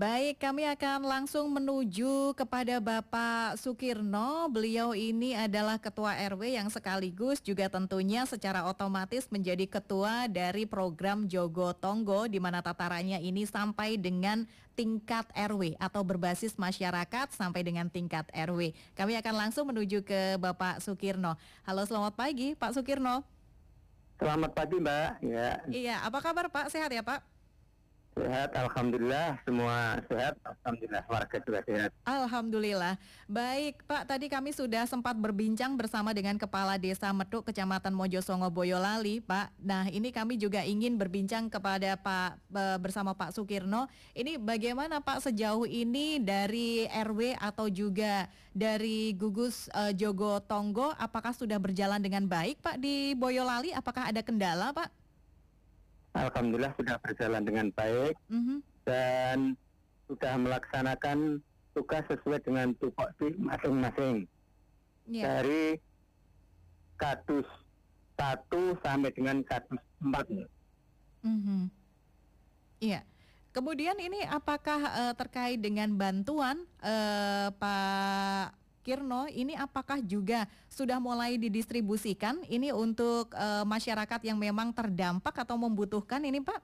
[0.00, 4.48] Baik, kami akan langsung menuju kepada Bapak Sukirno.
[4.48, 11.28] Beliau ini adalah Ketua RW yang sekaligus juga tentunya secara otomatis menjadi ketua dari program
[11.28, 17.92] Jogo Tonggo di mana tatarannya ini sampai dengan tingkat RW atau berbasis masyarakat sampai dengan
[17.92, 18.72] tingkat RW.
[18.96, 21.36] Kami akan langsung menuju ke Bapak Sukirno.
[21.68, 23.20] Halo, selamat pagi Pak Sukirno.
[24.16, 25.10] Selamat pagi Mbak.
[25.28, 25.60] Ya.
[25.68, 26.72] Iya, apa kabar Pak?
[26.72, 27.39] Sehat ya Pak?
[28.20, 31.90] Sehat, Alhamdulillah semua sehat, Alhamdulillah warga juga sehat.
[32.04, 32.94] Alhamdulillah.
[33.24, 39.24] Baik Pak, tadi kami sudah sempat berbincang bersama dengan Kepala Desa Metuk Kecamatan Mojosongo Boyolali
[39.24, 39.56] Pak.
[39.64, 42.36] Nah ini kami juga ingin berbincang kepada Pak
[42.84, 43.88] bersama Pak Sukirno.
[44.12, 51.30] Ini bagaimana Pak sejauh ini dari RW atau juga dari gugus uh, Jogo Tonggo, apakah
[51.30, 53.70] sudah berjalan dengan baik Pak di Boyolali?
[53.70, 54.99] Apakah ada kendala Pak?
[56.14, 58.58] Alhamdulillah sudah berjalan dengan baik mm-hmm.
[58.82, 59.54] dan
[60.10, 61.38] sudah melaksanakan
[61.70, 64.26] tugas sesuai dengan tupoksi masing-masing
[65.06, 65.38] yeah.
[65.38, 65.78] dari
[66.98, 67.46] kadus
[68.18, 70.26] satu sampai dengan kadus empat.
[71.22, 71.62] Mm-hmm.
[72.82, 73.00] Iya.
[73.50, 81.36] Kemudian ini apakah uh, terkait dengan bantuan uh, Pak Kirno, ini apakah juga sudah mulai
[81.36, 86.60] didistribusikan ini untuk uh, masyarakat yang memang terdampak atau membutuhkan ini Pak?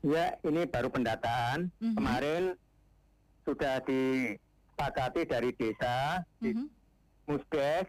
[0.00, 1.68] Ya, ini baru pendataan.
[1.76, 1.94] Mm -hmm.
[1.96, 2.42] Kemarin
[3.44, 6.66] sudah disepakati dari desa, mm -hmm.
[7.28, 7.88] Musdes,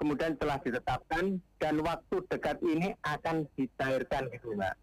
[0.00, 4.74] kemudian telah ditetapkan dan waktu dekat ini akan dicairkan gitu Mbak.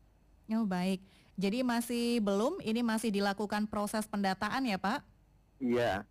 [0.53, 1.01] Oh baik,
[1.33, 5.01] jadi masih belum, ini masih dilakukan proses pendataan ya Pak?
[5.57, 6.05] Iya.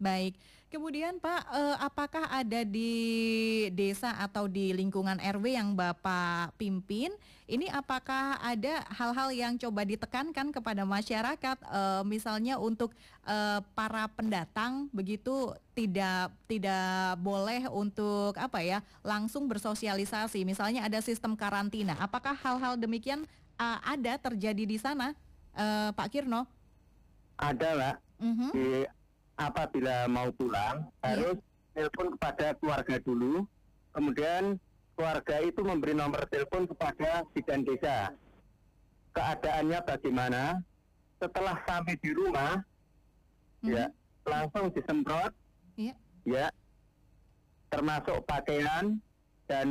[0.00, 0.40] Baik.
[0.72, 7.12] Kemudian Pak, eh, apakah ada di desa atau di lingkungan RW yang Bapak pimpin,
[7.44, 12.96] ini apakah ada hal-hal yang coba ditekankan kepada masyarakat, eh, misalnya untuk
[13.28, 21.36] eh, para pendatang begitu tidak tidak boleh untuk apa ya langsung bersosialisasi, misalnya ada sistem
[21.36, 22.00] karantina.
[22.00, 23.28] Apakah hal-hal demikian
[23.60, 25.12] uh, ada terjadi di sana,
[25.56, 26.48] uh, Pak Kirno?
[27.36, 27.96] Ada, Pak.
[28.20, 28.34] Mhm.
[28.36, 28.52] -huh.
[28.52, 28.68] Di
[29.48, 31.02] apabila mau pulang yeah.
[31.02, 31.36] harus
[31.72, 33.48] telepon kepada keluarga dulu,
[33.96, 34.60] kemudian
[34.94, 38.12] keluarga itu memberi nomor telepon kepada bidan desa.
[39.12, 40.42] Keadaannya bagaimana?
[41.20, 42.60] Setelah sampai di rumah,
[43.62, 43.74] mm -hmm.
[43.74, 43.86] ya
[44.26, 45.32] langsung disemprot,
[45.78, 45.96] yeah.
[46.26, 46.46] ya
[47.72, 49.00] termasuk pakaian
[49.48, 49.68] dan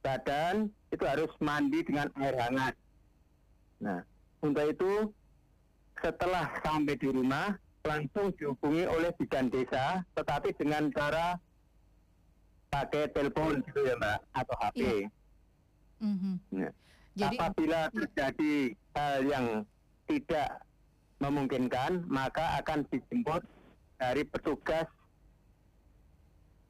[0.00, 2.74] badan itu harus mandi dengan air hangat.
[3.80, 4.00] Nah,
[4.44, 4.92] untuk itu
[6.04, 11.40] setelah sampai di rumah langsung dihubungi oleh bidan desa, tetapi dengan cara
[12.68, 14.76] pakai telepon gitu ya mbak atau HP.
[14.76, 15.08] Iya.
[16.04, 16.34] Mm-hmm.
[16.60, 16.72] Nah,
[17.14, 18.54] Jadi, apabila terjadi
[18.98, 19.46] hal yang
[20.04, 20.50] tidak
[21.22, 23.40] memungkinkan, maka akan dijemput
[23.96, 24.90] dari petugas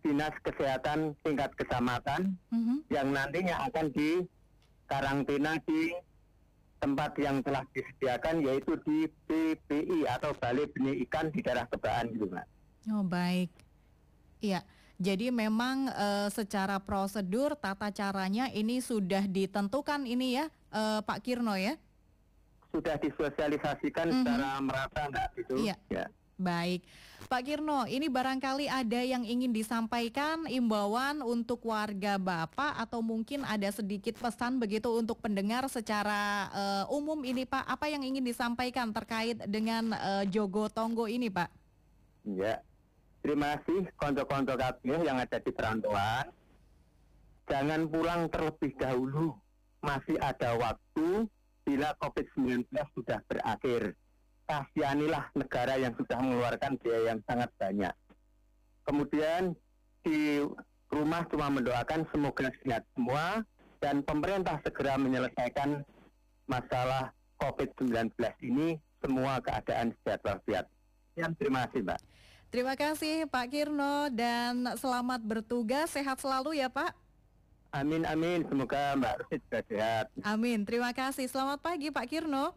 [0.04, 2.78] dinas kesehatan tingkat kecamatan mm-hmm.
[2.92, 5.96] yang nantinya akan dikarantina di
[6.84, 12.28] tempat yang telah disediakan yaitu di BBI atau Balai Benih Ikan di daerah Tebaan gitu
[12.28, 12.46] Mbak.
[12.92, 13.48] Oh baik,
[14.44, 14.60] iya.
[15.00, 21.56] Jadi memang e, secara prosedur tata caranya ini sudah ditentukan ini ya e, Pak Kirno
[21.56, 21.80] ya?
[22.68, 24.20] Sudah disosialisasikan mm -hmm.
[24.20, 25.54] secara merata Mbak itu.
[25.64, 25.76] Iya.
[25.88, 26.06] Ya.
[26.34, 26.82] Baik,
[27.30, 33.70] Pak Kirno, ini barangkali ada yang ingin disampaikan imbauan untuk warga Bapak atau mungkin ada
[33.70, 39.38] sedikit pesan begitu untuk pendengar secara uh, umum ini Pak, apa yang ingin disampaikan terkait
[39.46, 41.54] dengan uh, Jogo Tonggo ini Pak?
[42.26, 42.58] Ya,
[43.22, 46.34] terima kasih konco-konco kabeh yang ada di perantauan.
[47.46, 49.38] Jangan pulang terlebih dahulu,
[49.86, 51.30] masih ada waktu
[51.62, 53.94] bila COVID-19 sudah berakhir
[54.44, 57.94] kasihanilah negara yang sudah mengeluarkan biaya yang sangat banyak.
[58.84, 59.56] Kemudian
[60.04, 60.44] di
[60.92, 63.42] rumah cuma mendoakan semoga sehat semua
[63.80, 65.82] dan pemerintah segera menyelesaikan
[66.44, 68.12] masalah COVID-19
[68.44, 70.68] ini semua keadaan sehat walafiat.
[71.40, 72.00] Terima kasih Mbak.
[72.54, 76.94] Terima kasih Pak Kirno dan selamat bertugas, sehat selalu ya Pak.
[77.74, 80.06] Amin amin, semoga Mbak Rusi juga sehat.
[80.22, 81.26] Amin, terima kasih.
[81.26, 82.54] Selamat pagi Pak Kirno.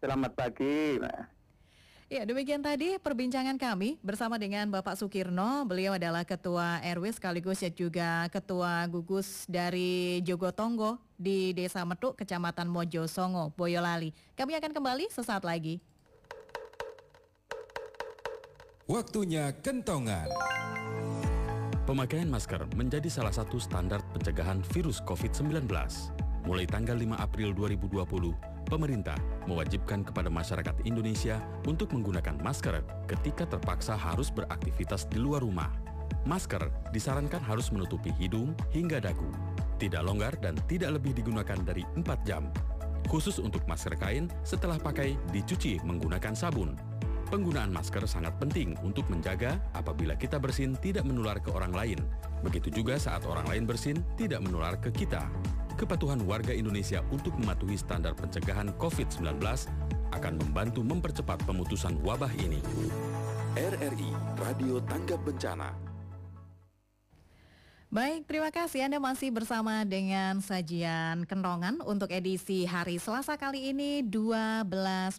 [0.00, 1.20] Selamat pagi Mbak.
[2.10, 5.62] Ya, demikian tadi perbincangan kami bersama dengan Bapak Sukirno.
[5.68, 12.66] Beliau adalah Ketua RW sekaligus ya juga Ketua Gugus dari Jogotongo di Desa Metuk, Kecamatan
[12.66, 14.10] Mojo Songo, Boyolali.
[14.34, 15.78] Kami akan kembali sesaat lagi.
[18.90, 20.26] Waktunya kentongan.
[21.86, 25.70] Pemakaian masker menjadi salah satu standar pencegahan virus COVID-19.
[26.42, 29.18] Mulai tanggal 5 April 2020, pemerintah
[29.50, 35.74] mewajibkan kepada masyarakat Indonesia untuk menggunakan masker ketika terpaksa harus beraktivitas di luar rumah.
[36.22, 39.26] Masker disarankan harus menutupi hidung hingga dagu,
[39.82, 42.46] tidak longgar dan tidak lebih digunakan dari 4 jam.
[43.10, 46.78] Khusus untuk masker kain, setelah pakai dicuci menggunakan sabun.
[47.30, 51.98] Penggunaan masker sangat penting untuk menjaga apabila kita bersin tidak menular ke orang lain.
[52.42, 55.30] Begitu juga saat orang lain bersin tidak menular ke kita
[55.80, 59.40] kepatuhan warga Indonesia untuk mematuhi standar pencegahan COVID-19
[60.12, 62.60] akan membantu mempercepat pemutusan wabah ini.
[63.56, 64.12] RRI
[64.44, 65.89] Radio Tanggap Bencana
[67.90, 74.06] Baik, terima kasih Anda masih bersama dengan sajian kentongan untuk edisi hari Selasa kali ini
[74.06, 74.62] 12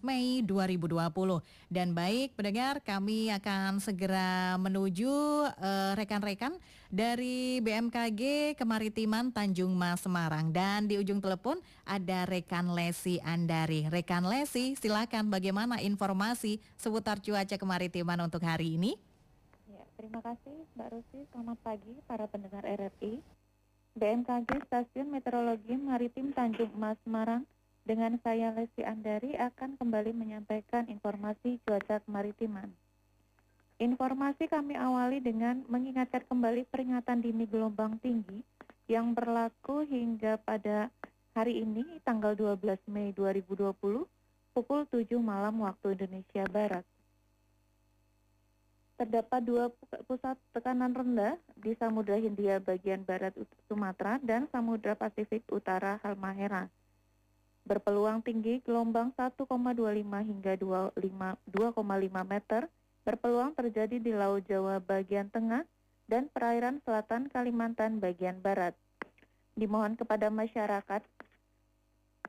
[0.08, 1.12] Mei 2020.
[1.68, 5.12] Dan baik pendengar, kami akan segera menuju
[5.52, 6.56] uh, rekan-rekan
[6.88, 10.56] dari BMKG Kemaritiman Tanjung Mas Semarang.
[10.56, 13.92] Dan di ujung telepon ada rekan Lesi Andari.
[13.92, 19.11] Rekan Lesi, silakan bagaimana informasi seputar cuaca kemaritiman untuk hari ini?
[20.02, 21.30] Terima kasih Mbak Rusi.
[21.30, 23.22] Selamat pagi para pendengar RRI.
[23.94, 27.46] BMKG Stasiun Meteorologi Maritim Tanjung Emas Semarang
[27.86, 32.74] dengan saya Lesti Andari akan kembali menyampaikan informasi cuaca kemaritiman.
[33.78, 38.42] Informasi kami awali dengan mengingatkan kembali peringatan dini gelombang tinggi
[38.90, 40.90] yang berlaku hingga pada
[41.38, 42.58] hari ini tanggal 12
[42.90, 43.70] Mei 2020
[44.58, 46.90] pukul 7 malam waktu Indonesia Barat
[49.02, 49.74] terdapat dua
[50.06, 53.34] pusat tekanan rendah di Samudra Hindia bagian barat
[53.66, 56.70] Sumatera dan Samudra Pasifik Utara Halmahera.
[57.66, 59.50] Berpeluang tinggi gelombang 1,25
[60.06, 60.94] hingga 2,5
[62.30, 62.70] meter
[63.02, 65.66] berpeluang terjadi di Laut Jawa bagian tengah
[66.06, 68.78] dan perairan selatan Kalimantan bagian barat.
[69.58, 71.02] Dimohon kepada masyarakat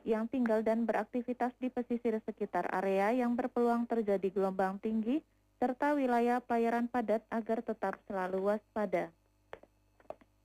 [0.09, 5.21] yang tinggal dan beraktivitas di pesisir sekitar area yang berpeluang terjadi gelombang tinggi
[5.63, 9.07] serta wilayah pelayaran padat agar tetap selalu waspada.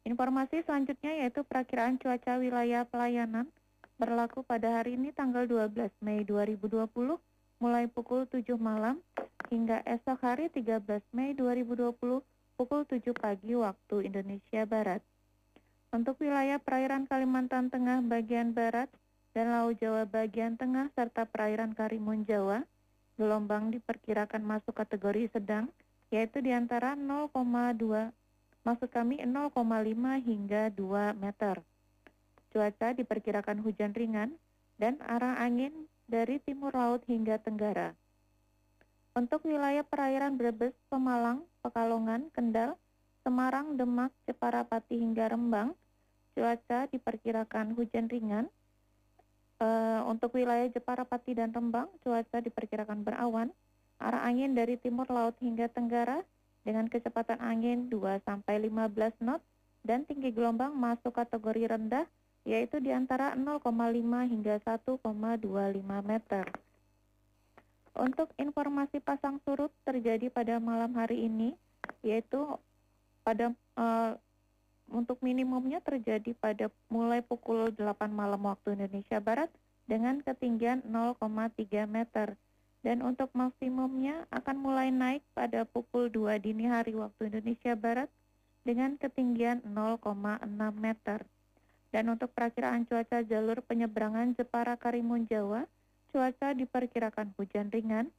[0.07, 3.51] Informasi selanjutnya yaitu perakiraan cuaca wilayah pelayanan
[3.99, 5.75] berlaku pada hari ini tanggal 12
[6.07, 6.87] Mei 2020
[7.59, 9.03] mulai pukul 7 malam
[9.51, 11.99] hingga esok hari 13 Mei 2020
[12.55, 15.03] pukul 7 pagi waktu Indonesia Barat.
[15.91, 18.87] Untuk wilayah perairan Kalimantan Tengah bagian barat
[19.35, 22.63] dan Laut Jawa bagian tengah serta perairan Karimun Jawa,
[23.19, 25.67] gelombang diperkirakan masuk kategori sedang,
[26.09, 27.35] yaitu di antara 0,2
[28.69, 29.59] maksud kami 0,5
[30.23, 31.61] hingga 2 meter.
[32.53, 34.31] Cuaca diperkirakan hujan ringan
[34.81, 37.93] dan arah angin dari timur laut hingga tenggara.
[39.13, 42.79] Untuk wilayah perairan Brebes, Pemalang, Pekalongan, Kendal,
[43.27, 45.75] Semarang, Demak, Jepara Pati hingga Rembang,
[46.39, 48.47] cuaca diperkirakan hujan ringan
[49.59, 53.51] Uh, untuk wilayah Jepara, Pati, dan Rembang, cuaca diperkirakan berawan.
[53.99, 56.23] Arah angin dari timur laut hingga tenggara
[56.63, 58.23] dengan kecepatan angin 2-15
[59.19, 59.43] knot
[59.83, 62.07] dan tinggi gelombang masuk kategori rendah
[62.47, 63.67] yaitu di antara 0,5
[64.31, 65.03] hingga 1,25
[66.07, 66.45] meter.
[67.99, 71.59] Untuk informasi pasang surut terjadi pada malam hari ini
[72.07, 72.39] yaitu
[73.27, 74.15] pada uh,
[74.89, 79.53] untuk minimumnya terjadi pada mulai pukul 8 malam waktu Indonesia Barat
[79.89, 82.37] dengan ketinggian 0,3 meter.
[82.79, 88.09] Dan untuk maksimumnya akan mulai naik pada pukul 2 dini hari waktu Indonesia Barat
[88.63, 90.47] dengan ketinggian 0,6
[90.79, 91.25] meter.
[91.89, 95.65] Dan untuk perakiraan cuaca jalur penyeberangan Jepara Karimun Jawa,
[96.13, 98.13] cuaca diperkirakan hujan ringan,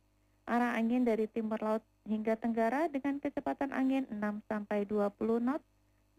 [0.50, 5.14] arah angin dari timur laut hingga tenggara dengan kecepatan angin 6 sampai 20
[5.46, 5.62] knot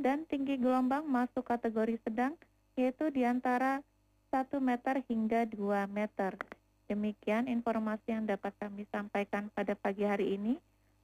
[0.00, 2.34] dan tinggi gelombang masuk kategori sedang
[2.74, 3.84] yaitu di antara
[4.32, 6.34] 1 meter hingga 2 meter.
[6.90, 10.58] Demikian informasi yang dapat kami sampaikan pada pagi hari ini.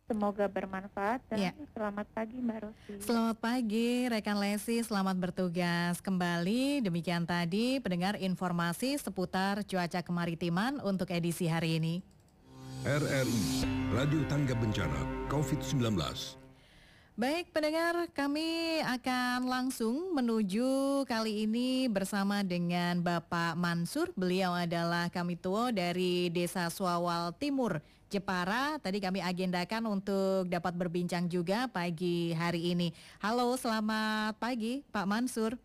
[0.06, 1.52] Semoga bermanfaat dan ya.
[1.74, 2.92] selamat pagi Mbak Rosi.
[3.02, 6.78] Selamat pagi rekan Lesi, selamat bertugas kembali.
[6.86, 11.94] Demikian tadi pendengar informasi seputar cuaca kemaritiman untuk edisi hari ini.
[12.86, 16.45] RRI Radio Tangga Bencana COVID-19
[17.16, 24.12] Baik pendengar, kami akan langsung menuju kali ini bersama dengan Bapak Mansur.
[24.12, 27.80] Beliau adalah kami tua dari Desa Suawal Timur,
[28.12, 28.76] Jepara.
[28.84, 32.92] Tadi kami agendakan untuk dapat berbincang juga pagi hari ini.
[33.24, 35.56] Halo, selamat pagi Pak Mansur.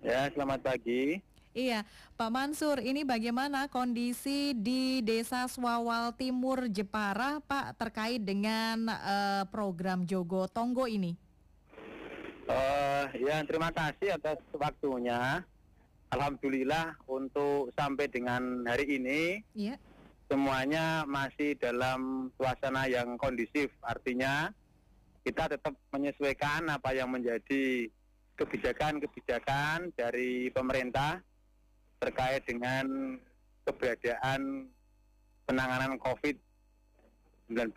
[0.00, 1.20] Ya, selamat pagi.
[1.54, 1.86] Iya,
[2.18, 10.02] Pak Mansur, ini bagaimana kondisi di Desa Swawal Timur Jepara, Pak, terkait dengan uh, program
[10.02, 11.14] Jogo Tonggo ini?
[12.50, 15.46] Uh, ya, terima kasih atas waktunya.
[16.10, 19.78] Alhamdulillah untuk sampai dengan hari ini, yeah.
[20.26, 23.70] semuanya masih dalam suasana yang kondisif.
[23.78, 24.50] Artinya
[25.22, 27.86] kita tetap menyesuaikan apa yang menjadi
[28.42, 31.22] kebijakan-kebijakan dari pemerintah
[32.04, 33.16] terkait dengan
[33.64, 34.68] keberadaan
[35.48, 37.72] penanganan COVID-19.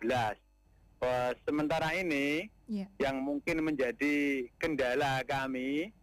[1.48, 2.84] Sementara ini yeah.
[3.00, 5.96] yang mungkin menjadi kendala kami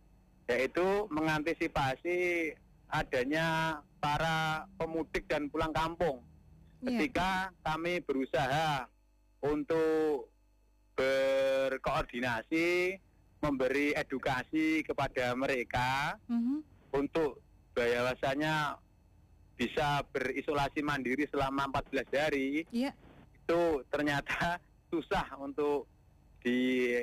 [0.49, 2.49] yaitu mengantisipasi
[2.89, 6.25] adanya para pemudik dan pulang kampung.
[6.81, 6.97] Yeah.
[6.97, 8.89] Ketika kami berusaha
[9.45, 10.33] untuk
[10.97, 12.97] berkoordinasi,
[13.45, 16.57] memberi edukasi kepada mereka mm -hmm.
[16.97, 17.44] untuk
[17.75, 18.79] bahwasanya
[19.55, 22.95] bisa berisolasi mandiri selama 14 hari yeah.
[23.43, 24.59] itu ternyata
[24.91, 25.87] susah untuk
[26.43, 26.95] di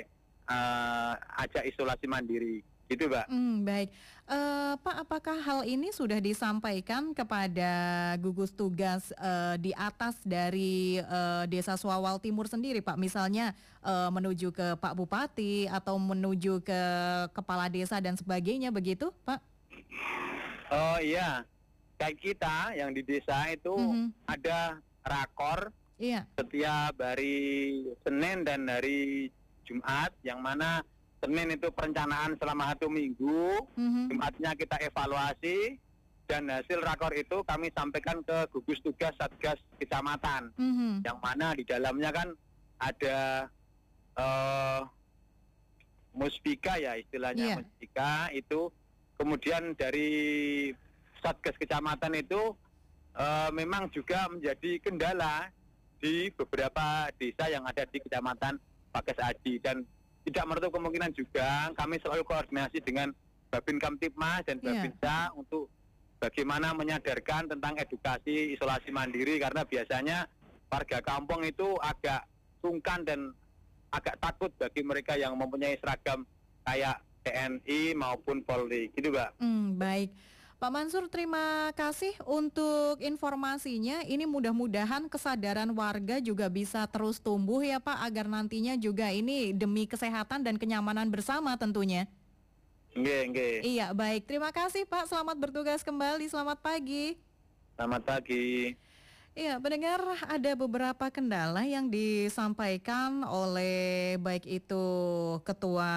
[0.49, 1.13] uh,
[1.45, 3.25] ajak isolasi mandiri gitu pak.
[3.33, 3.89] Mm, baik,
[4.29, 7.73] uh, Pak apakah hal ini sudah disampaikan kepada
[8.21, 14.53] gugus tugas uh, di atas dari uh, Desa Swawal Timur sendiri Pak, misalnya uh, menuju
[14.53, 16.81] ke Pak Bupati atau menuju ke
[17.33, 19.41] kepala desa dan sebagainya begitu Pak?
[20.73, 21.45] Oh iya,
[22.01, 24.09] kayak kita yang di desa itu mm-hmm.
[24.25, 25.69] ada rakor
[26.01, 26.25] iya.
[26.33, 29.29] setiap hari Senin dan hari
[29.69, 30.81] Jumat, yang mana
[31.21, 34.17] Senin itu perencanaan selama satu minggu, mm-hmm.
[34.17, 35.77] Jumatnya kita evaluasi,
[36.25, 41.05] dan hasil rakor itu kami sampaikan ke gugus tugas satgas kecamatan, mm-hmm.
[41.05, 42.29] yang mana di dalamnya kan
[42.81, 43.47] ada
[44.17, 44.89] uh,
[46.17, 47.57] muspika ya istilahnya yeah.
[47.61, 48.73] muspika itu
[49.23, 50.11] Kemudian dari
[51.23, 52.59] Satgas Kecamatan itu
[53.15, 55.47] e, memang juga menjadi kendala
[56.03, 58.59] di beberapa desa yang ada di Kecamatan
[58.91, 59.87] Pakas Aji dan
[60.27, 63.15] tidak menutup kemungkinan juga kami selalu koordinasi dengan
[63.55, 64.67] Babin Kamtipmas dan iya.
[64.75, 65.39] Babinsa yeah.
[65.39, 65.71] untuk
[66.19, 70.27] bagaimana menyadarkan tentang edukasi isolasi mandiri karena biasanya
[70.67, 72.27] warga kampung itu agak
[72.59, 73.31] sungkan dan
[73.95, 76.27] agak takut bagi mereka yang mempunyai seragam
[76.67, 79.31] kayak TNI maupun Polri, gitu Mbak.
[79.39, 80.11] Hmm, baik.
[80.63, 84.07] Pak Mansur, terima kasih untuk informasinya.
[84.07, 89.91] Ini mudah-mudahan kesadaran warga juga bisa terus tumbuh ya Pak, agar nantinya juga ini demi
[89.91, 92.07] kesehatan dan kenyamanan bersama tentunya.
[92.95, 93.49] Nge, nge.
[93.67, 94.31] Iya, baik.
[94.31, 95.11] Terima kasih Pak.
[95.11, 96.31] Selamat bertugas kembali.
[96.31, 97.19] Selamat pagi.
[97.75, 98.79] Selamat pagi.
[99.33, 99.97] Iya, pendengar
[100.29, 104.85] ada beberapa kendala yang disampaikan oleh baik itu
[105.41, 105.89] ketua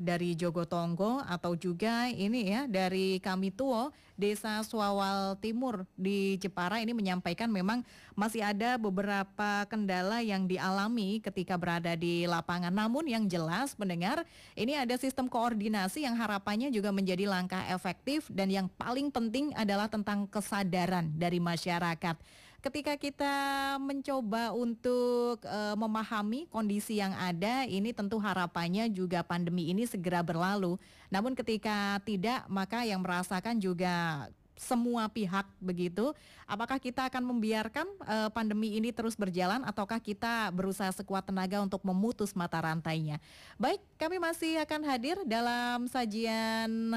[0.00, 6.96] dari Jogotongo atau juga ini ya dari kami Tuo Desa Suawal Timur di Jepara ini
[6.96, 7.84] menyampaikan memang
[8.16, 12.72] masih ada beberapa kendala yang dialami ketika berada di lapangan.
[12.72, 14.24] Namun yang jelas pendengar
[14.56, 19.92] ini ada sistem koordinasi yang harapannya juga menjadi langkah efektif dan yang paling penting adalah
[19.92, 22.16] tentang kesadaran dari masyarakat
[22.60, 23.34] ketika kita
[23.80, 30.76] mencoba untuk uh, memahami kondisi yang ada, ini tentu harapannya juga pandemi ini segera berlalu.
[31.08, 34.28] Namun ketika tidak, maka yang merasakan juga
[34.60, 36.12] semua pihak begitu.
[36.44, 41.80] Apakah kita akan membiarkan uh, pandemi ini terus berjalan ataukah kita berusaha sekuat tenaga untuk
[41.80, 43.16] memutus mata rantainya?
[43.56, 46.92] Baik, kami masih akan hadir dalam sajian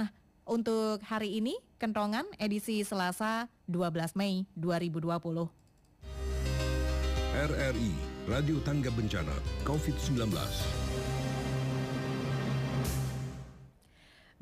[0.46, 5.48] untuk hari ini Kentongan edisi Selasa 12 Mei 2020.
[7.34, 7.92] RRI
[8.30, 9.36] Radio Tangga Bencana
[9.68, 10.32] COVID-19.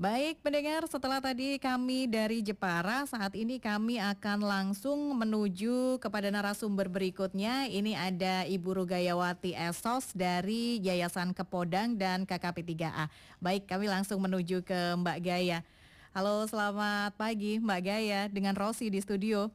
[0.01, 6.89] Baik pendengar, setelah tadi kami dari Jepara, saat ini kami akan langsung menuju kepada narasumber
[6.89, 7.69] berikutnya.
[7.69, 13.13] Ini ada Ibu Rugayawati Esos dari Yayasan Kepodang dan KKP 3A.
[13.37, 15.61] Baik, kami langsung menuju ke Mbak Gaya.
[16.11, 19.47] Halo, selamat pagi Mbak Gaya dengan Rosi di studio.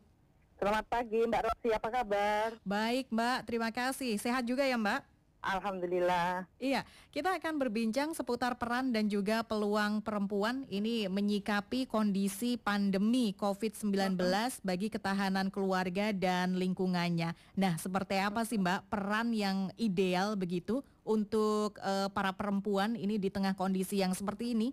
[0.56, 2.48] Selamat pagi Mbak Rosi, apa kabar?
[2.64, 4.16] Baik Mbak, terima kasih.
[4.16, 5.04] Sehat juga ya Mbak?
[5.44, 6.48] Alhamdulillah.
[6.56, 14.16] Iya, kita akan berbincang seputar peran dan juga peluang perempuan ini menyikapi kondisi pandemi COVID-19
[14.64, 17.36] bagi ketahanan keluarga dan lingkungannya.
[17.52, 23.28] Nah, seperti apa sih Mbak peran yang ideal begitu untuk uh, para perempuan ini di
[23.28, 24.72] tengah kondisi yang seperti ini?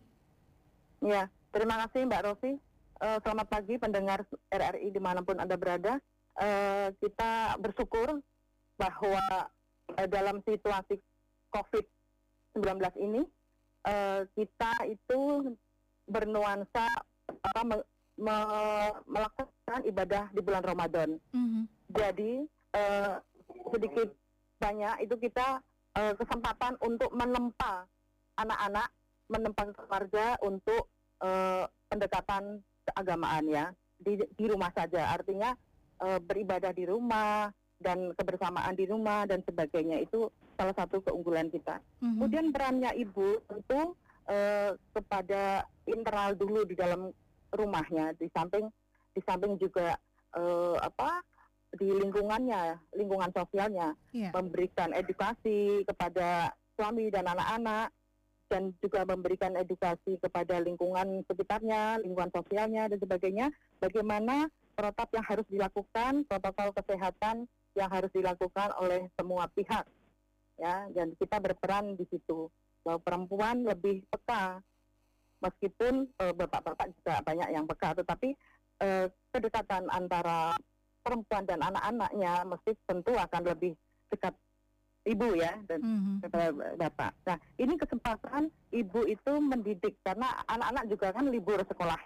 [1.03, 2.51] Ya, terima kasih Mbak Rosi.
[2.97, 6.01] Uh, selamat pagi pendengar RRI di mana pun Anda berada.
[6.33, 8.17] Uh, kita bersyukur
[8.75, 9.21] bahwa
[9.93, 10.97] uh, dalam situasi
[11.53, 13.21] COVID-19 ini
[13.85, 15.53] uh, kita itu
[16.09, 16.89] bernuansa
[17.29, 17.77] apa, me,
[18.17, 18.35] me,
[19.05, 21.09] melakukan ibadah di bulan Ramadan.
[21.37, 21.63] Mm-hmm.
[21.93, 22.33] Jadi
[22.73, 23.21] uh,
[23.69, 24.09] sedikit
[24.57, 25.61] banyak itu kita
[26.01, 27.85] uh, kesempatan untuk menempa
[28.41, 28.89] anak-anak,
[29.29, 30.92] menempa keluarga untuk
[31.23, 33.65] uh, pendekatan keagamaan ya
[34.03, 35.55] di, di rumah saja artinya
[36.03, 37.47] e, beribadah di rumah
[37.79, 41.79] dan kebersamaan di rumah dan sebagainya itu salah satu keunggulan kita.
[41.79, 42.11] Mm-hmm.
[42.19, 43.95] Kemudian perannya ibu tentu
[44.27, 44.37] e,
[44.95, 47.11] kepada internal dulu di dalam
[47.55, 48.67] rumahnya di samping
[49.13, 49.95] di samping juga
[50.35, 50.41] e,
[50.79, 51.23] apa
[51.73, 54.29] di lingkungannya lingkungan sosialnya yeah.
[54.29, 57.89] memberikan edukasi kepada suami dan anak-anak
[58.53, 63.47] dan juga memberikan edukasi kepada lingkungan sekitarnya, lingkungan sosialnya dan sebagainya,
[63.81, 64.45] bagaimana
[64.77, 69.89] protap yang harus dilakukan, protokol kesehatan yang harus dilakukan oleh semua pihak.
[70.61, 72.45] Ya, dan kita berperan di situ.
[72.85, 74.61] Bahwa perempuan lebih peka
[75.41, 78.37] meskipun e, bapak-bapak juga banyak yang peka, tetapi
[78.85, 80.53] e, kedekatan antara
[81.01, 83.73] perempuan dan anak-anaknya mesti tentu akan lebih
[84.13, 84.35] dekat
[85.03, 86.79] ibu ya dan mm-hmm.
[86.79, 87.11] bapak.
[87.27, 91.99] Nah ini kesempatan ibu itu mendidik karena anak-anak juga kan libur sekolah.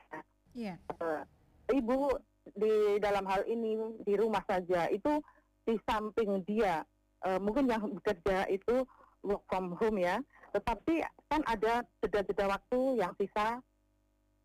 [0.58, 0.82] Yeah.
[0.98, 1.22] Uh,
[1.70, 2.18] ibu
[2.58, 5.22] di dalam hal ini di rumah saja itu
[5.68, 6.82] di samping dia
[7.28, 8.88] uh, mungkin yang bekerja itu
[9.22, 10.18] work from home ya,
[10.56, 13.60] tetapi kan ada jeda-jeda waktu yang sisa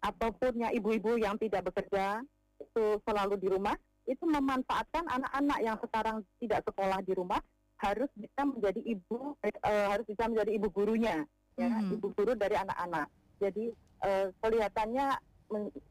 [0.03, 2.21] ataupun yang ibu-ibu yang tidak bekerja
[2.59, 7.39] itu selalu di rumah itu memanfaatkan anak-anak yang sekarang tidak sekolah di rumah
[7.83, 11.27] harus bisa menjadi ibu uh, harus bisa menjadi ibu gurunya
[11.59, 11.99] ya hmm.
[11.99, 13.11] ibu guru dari anak-anak
[13.43, 13.65] jadi
[14.07, 15.07] uh, kelihatannya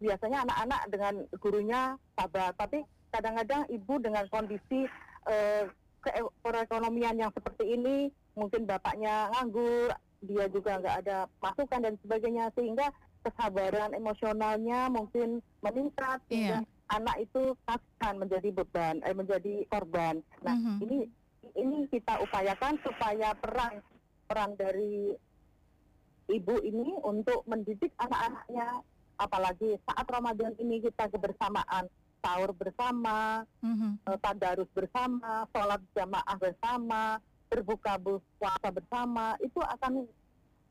[0.01, 1.81] biasanya anak-anak dengan gurunya
[2.17, 2.81] sabar tapi
[3.13, 4.87] kadang-kadang ibu dengan kondisi
[5.29, 5.69] uh,
[6.41, 12.89] perekonomian yang seperti ini mungkin bapaknya nganggur dia juga nggak ada masukan dan sebagainya sehingga
[13.21, 16.65] kesabaran emosionalnya mungkin meningkat yeah.
[16.89, 20.77] anak itu akan menjadi beban eh, menjadi korban nah mm -hmm.
[20.89, 20.97] ini
[21.55, 23.83] ini kita upayakan supaya peran
[24.27, 25.15] peran dari
[26.31, 28.83] ibu ini untuk mendidik anak-anaknya
[29.19, 31.85] apalagi saat Ramadan ini kita kebersamaan
[32.21, 34.17] sahur bersama, mm-hmm.
[34.21, 37.17] tadarus bersama, sholat jamaah bersama,
[37.49, 37.97] berbuka
[38.37, 40.05] puasa bersama, itu akan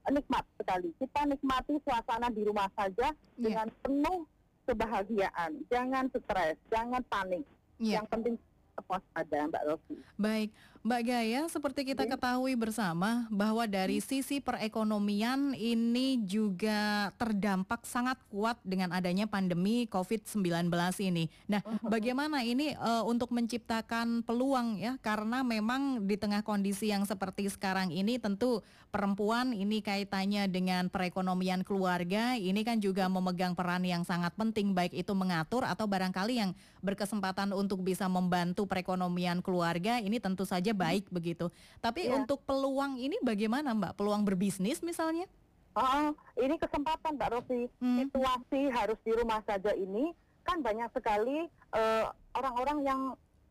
[0.08, 0.94] nikmat sekali.
[0.96, 3.42] Kita nikmati suasana di rumah saja yeah.
[3.42, 4.18] dengan penuh
[4.64, 5.60] kebahagiaan.
[5.68, 7.44] Jangan stres, jangan panik.
[7.82, 8.00] Yeah.
[8.00, 8.34] Yang penting
[8.88, 9.96] waspada Mbak Rofi.
[10.18, 10.50] Baik,
[10.80, 14.06] Mbak Gaya, seperti kita ketahui bersama bahwa dari hmm.
[14.08, 20.72] sisi perekonomian ini juga terdampak sangat kuat dengan adanya pandemi COVID-19
[21.04, 21.28] ini.
[21.52, 21.84] Nah, hmm.
[21.84, 27.92] bagaimana ini uh, untuk menciptakan peluang ya karena memang di tengah kondisi yang seperti sekarang
[27.92, 34.34] ini tentu perempuan ini kaitannya dengan perekonomian keluarga ini kan juga memegang peran yang sangat
[34.34, 36.50] penting baik itu mengatur atau barangkali yang
[36.82, 41.48] berkesempatan untuk bisa membantu perekonomian keluarga ini tentu saja baik begitu.
[41.78, 42.16] Tapi ya.
[42.18, 43.96] untuk peluang ini bagaimana Mbak?
[43.98, 45.26] Peluang berbisnis misalnya?
[45.78, 46.10] Oh,
[46.40, 47.70] ini kesempatan Mbak Rosi.
[47.78, 48.06] Hmm.
[48.06, 50.10] Situasi harus di rumah saja ini
[50.42, 51.46] kan banyak sekali
[51.76, 52.04] eh,
[52.34, 53.00] orang-orang yang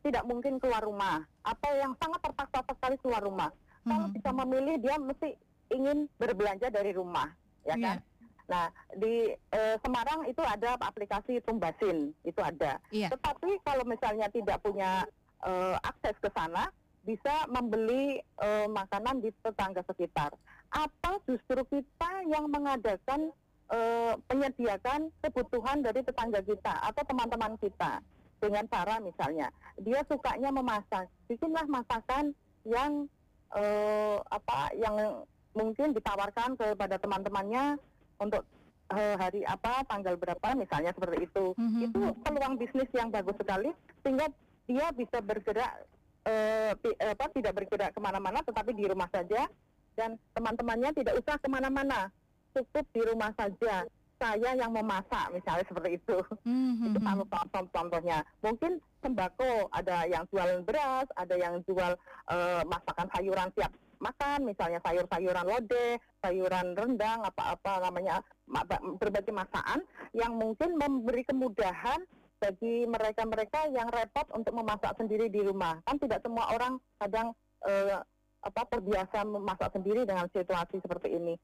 [0.04, 3.52] tidak mungkin keluar rumah atau yang sangat terpaksa sekali keluar rumah.
[3.84, 3.90] Hmm.
[3.92, 5.30] Kalau bisa memilih dia mesti
[5.70, 7.30] ingin berbelanja dari rumah,
[7.68, 7.98] ya kan?
[8.00, 8.08] Yeah.
[8.50, 8.66] Nah,
[8.98, 12.82] di e, Semarang itu ada aplikasi Tumbasin, itu ada.
[12.90, 13.14] Iya.
[13.14, 15.06] Tetapi kalau misalnya tidak punya
[15.46, 15.52] e,
[15.86, 20.34] akses ke sana, bisa membeli e, makanan di tetangga sekitar.
[20.70, 23.34] Atau justru kita yang mengadakan
[23.72, 23.80] e,
[24.28, 28.04] penyediakan kebutuhan dari tetangga kita atau teman-teman kita
[28.40, 29.52] dengan cara misalnya
[29.84, 32.32] dia sukanya memasak, bikinlah masakan
[32.64, 33.08] yang
[33.56, 33.64] e,
[34.30, 35.24] apa yang
[35.58, 37.82] mungkin ditawarkan kepada teman-temannya
[38.20, 38.46] untuk
[38.94, 41.46] uh, hari apa, tanggal berapa, misalnya seperti itu.
[41.56, 41.84] Mm-hmm.
[41.90, 43.72] Itu peluang bisnis yang bagus sekali,
[44.02, 44.30] sehingga
[44.70, 45.86] dia bisa bergerak,
[46.26, 46.72] uh,
[47.06, 49.48] apa, tidak bergerak ke mana-mana, tetapi di rumah saja,
[49.96, 52.12] dan teman-temannya tidak usah ke mana-mana,
[52.56, 53.86] cukup di rumah saja.
[54.20, 56.92] saya yang memasak misalnya seperti itu mm-hmm.
[56.92, 61.96] itu contoh contohnya mungkin sembako ada yang jual beras ada yang jual
[62.28, 68.20] uh, masakan sayuran siap makan misalnya sayur-sayuran lodeh sayuran rendang apa-apa namanya
[69.00, 72.04] berbagai masakan yang mungkin memberi kemudahan
[72.40, 77.36] bagi mereka-mereka yang repot untuk memasak sendiri di rumah kan tidak semua orang kadang
[77.68, 78.00] uh,
[78.40, 81.36] apa terbiasa memasak sendiri dengan situasi seperti ini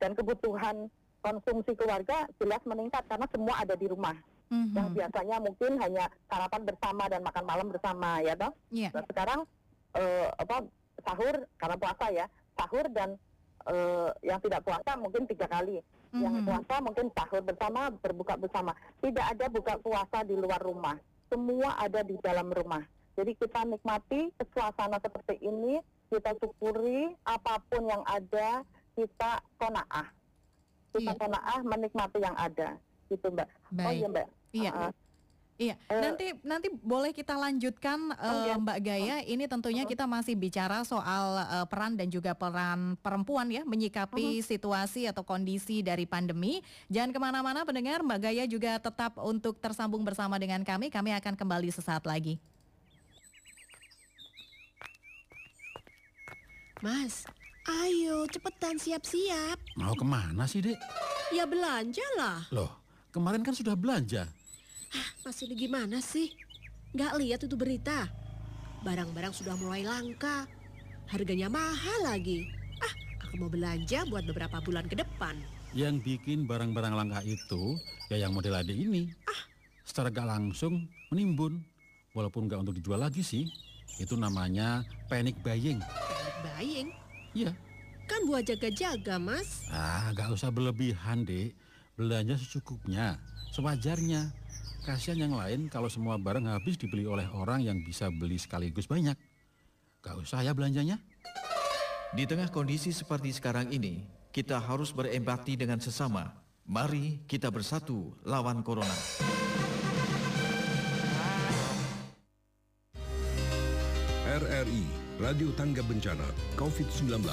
[0.00, 0.88] dan kebutuhan
[1.20, 4.16] konsumsi keluarga jelas meningkat karena semua ada di rumah.
[4.48, 4.72] Mm-hmm.
[4.72, 8.52] Yang biasanya mungkin hanya sarapan bersama dan makan malam bersama ya toh.
[8.72, 8.94] Yeah.
[8.96, 9.40] Nah, sekarang
[9.92, 10.56] uh, apa
[11.04, 12.26] sahur karena puasa ya
[12.56, 13.20] sahur dan
[13.68, 15.84] uh, yang tidak puasa mungkin tiga kali.
[16.08, 16.24] Mm-hmm.
[16.24, 18.72] Yang puasa mungkin sahur bersama berbuka bersama.
[19.04, 20.96] Tidak ada buka puasa di luar rumah.
[21.28, 22.80] Semua ada di dalam rumah.
[23.18, 28.62] Jadi kita nikmati suasana seperti ini, kita syukuri apa pun yang ada,
[28.94, 30.06] kita konaah
[30.92, 31.20] kita iya.
[31.20, 32.74] konaah menikmati yang ada
[33.08, 33.86] gitu mbak oh, Baik.
[33.86, 34.92] oh iya mbak iya uh,
[35.58, 39.26] Iya, uh, nanti nanti boleh kita lanjutkan uh, Mbak Gaya.
[39.26, 44.34] Ini tentunya kita masih bicara soal uh, peran dan juga peran perempuan ya menyikapi uh
[44.38, 44.46] -huh.
[44.46, 46.62] situasi atau kondisi dari pandemi.
[46.86, 50.94] Jangan ke mana-mana pendengar, Mbak Gaya juga tetap untuk tersambung bersama dengan kami.
[50.94, 52.38] Kami akan kembali sesaat lagi.
[56.78, 57.26] Mas,
[57.66, 59.58] Ayo, cepetan siap-siap.
[59.74, 60.78] Mau ke mana sih, Dek?
[61.34, 62.46] Ya belanja lah.
[62.54, 62.70] Loh,
[63.10, 64.30] kemarin kan sudah belanja.
[64.88, 66.32] Hah, masih gimana sih?
[66.96, 68.08] Gak lihat itu berita.
[68.80, 70.48] Barang-barang sudah mulai langka.
[71.08, 72.48] Harganya mahal lagi.
[72.80, 75.36] Ah, aku mau belanja buat beberapa bulan ke depan.
[75.76, 77.76] Yang bikin barang-barang langka itu
[78.08, 79.12] ya yang model adik ini.
[79.28, 79.40] Ah,
[79.84, 81.60] secara gak langsung menimbun.
[82.16, 83.44] Walaupun gak untuk dijual lagi sih.
[84.00, 85.84] Itu namanya panic buying.
[85.84, 86.88] Panic buying?
[87.36, 87.52] Iya.
[88.08, 89.68] Kan buat jaga-jaga, Mas.
[89.68, 91.52] Ah, gak usah berlebihan, Dek.
[92.00, 93.20] Belanja secukupnya,
[93.52, 94.32] sewajarnya.
[94.86, 99.18] Kasihan yang lain kalau semua barang habis dibeli oleh orang yang bisa beli sekaligus banyak.
[100.02, 101.02] Gak usah ya belanjanya.
[102.14, 106.32] Di tengah kondisi seperti sekarang ini, kita harus berempati dengan sesama.
[106.68, 108.96] Mari kita bersatu lawan corona.
[114.28, 114.84] RRI
[115.18, 117.26] Radio Tangga Bencana COVID-19.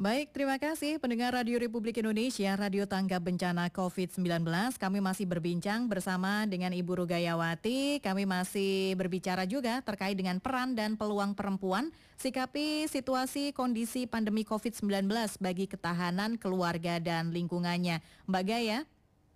[0.00, 4.48] Baik, terima kasih pendengar Radio Republik Indonesia, Radio Tangga Bencana COVID-19.
[4.80, 8.00] Kami masih berbincang bersama dengan Ibu Rugayawati.
[8.00, 15.04] Kami masih berbicara juga terkait dengan peran dan peluang perempuan sikapi situasi kondisi pandemi COVID-19
[15.36, 18.00] bagi ketahanan keluarga dan lingkungannya.
[18.24, 18.88] Mbak Gaya,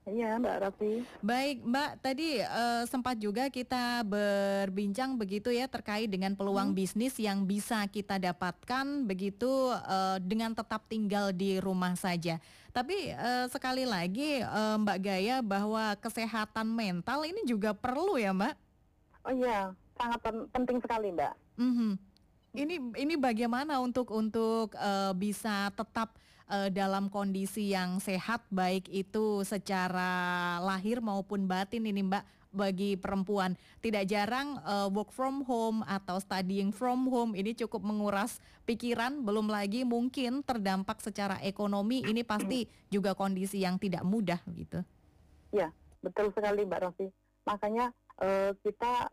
[0.05, 1.01] Iya Mbak Rafi.
[1.25, 6.77] Baik Mbak, tadi uh, sempat juga kita berbincang begitu ya terkait dengan peluang hmm.
[6.77, 12.37] bisnis yang bisa kita dapatkan begitu uh, dengan tetap tinggal di rumah saja.
[12.69, 18.55] Tapi uh, sekali lagi uh, Mbak Gaya bahwa kesehatan mental ini juga perlu ya Mbak?
[19.25, 20.21] Oh iya, sangat
[20.53, 21.33] penting sekali Mbak.
[21.57, 21.93] Mm -hmm.
[22.55, 29.45] Ini ini bagaimana untuk untuk uh, bisa tetap uh, dalam kondisi yang sehat baik itu
[29.47, 32.25] secara lahir maupun batin ini Mbak
[32.55, 33.59] bagi perempuan.
[33.83, 39.51] Tidak jarang uh, work from home atau studying from home ini cukup menguras pikiran, belum
[39.51, 42.07] lagi mungkin terdampak secara ekonomi.
[42.07, 44.81] Ini pasti juga kondisi yang tidak mudah gitu.
[45.51, 47.07] Ya, betul sekali Mbak Rosi.
[47.45, 47.91] Makanya
[48.23, 49.11] uh, kita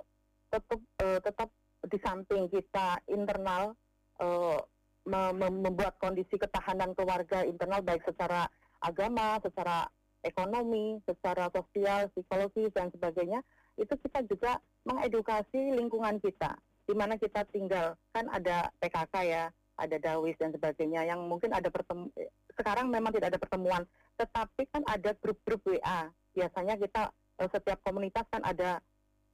[0.54, 1.50] tetap uh, tetap
[1.82, 3.74] di samping kita internal
[4.22, 4.62] uh,
[5.08, 8.46] membuat kondisi ketahanan keluarga internal baik secara
[8.82, 9.90] agama, secara
[10.22, 13.42] ekonomi, secara sosial, psikologis dan sebagainya,
[13.78, 16.54] itu kita juga mengedukasi lingkungan kita
[16.86, 17.98] di mana kita tinggal.
[18.14, 19.44] Kan ada PKK ya,
[19.78, 22.14] ada dawis dan sebagainya yang mungkin ada pertemu
[22.54, 23.84] sekarang memang tidak ada pertemuan,
[24.22, 26.10] tetapi kan ada grup-grup WA.
[26.38, 27.10] Biasanya kita
[27.42, 28.78] eh, setiap komunitas kan ada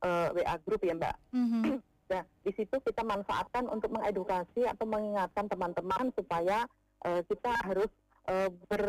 [0.03, 1.15] uh, eh, WA grup ya, Mbak.
[1.35, 1.63] Mm -hmm.
[2.07, 6.63] Nah, di situ kita manfaatkan untuk mengedukasi atau mengingatkan teman-teman supaya
[7.03, 7.91] uh, kita harus
[8.31, 8.83] uh, ber,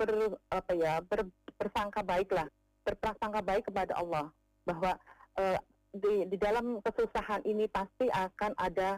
[0.00, 0.10] ber
[0.48, 1.28] apa ya ber,
[1.60, 2.48] bersangka baiklah,
[2.80, 4.32] berprasangka baik kepada Allah
[4.64, 4.96] bahwa
[5.36, 5.58] uh,
[5.92, 8.96] di, di dalam kesusahan ini pasti akan ada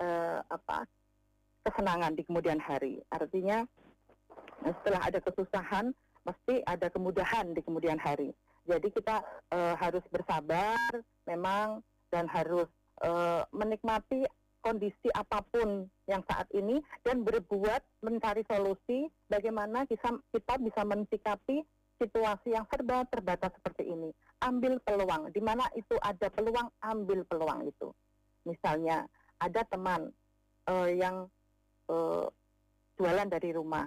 [0.00, 0.88] uh, apa
[1.68, 3.04] kesenangan di kemudian hari.
[3.12, 3.68] Artinya
[4.64, 5.92] setelah ada kesusahan
[6.24, 8.32] mesti ada kemudahan di kemudian hari.
[8.64, 9.20] Jadi kita
[9.50, 11.82] uh, harus bersabar, memang
[12.12, 12.68] dan harus
[13.00, 14.28] uh, menikmati
[14.62, 21.66] kondisi apa pun yang saat ini dan berbuat mencari solusi bagaimana kita, kita bisa mensikapi
[21.98, 24.14] situasi yang serba terbatas seperti ini.
[24.44, 27.90] Ambil peluang, di mana itu ada peluang, ambil peluang itu.
[28.46, 29.06] Misalnya
[29.42, 30.10] ada teman
[30.70, 31.26] uh, yang
[31.90, 32.26] uh,
[32.98, 33.86] jualan dari rumah,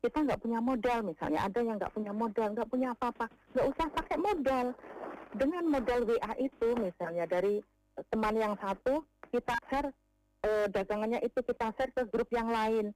[0.00, 1.44] kita nggak punya modal misalnya.
[1.48, 3.28] Ada yang nggak punya modal nggak punya apa-apa.
[3.52, 4.66] Nggak usah pakai modal
[5.34, 7.62] dengan modal WA itu misalnya dari
[8.08, 9.90] teman yang satu kita share
[10.42, 12.90] eh, dagangannya itu kita share ke grup yang lain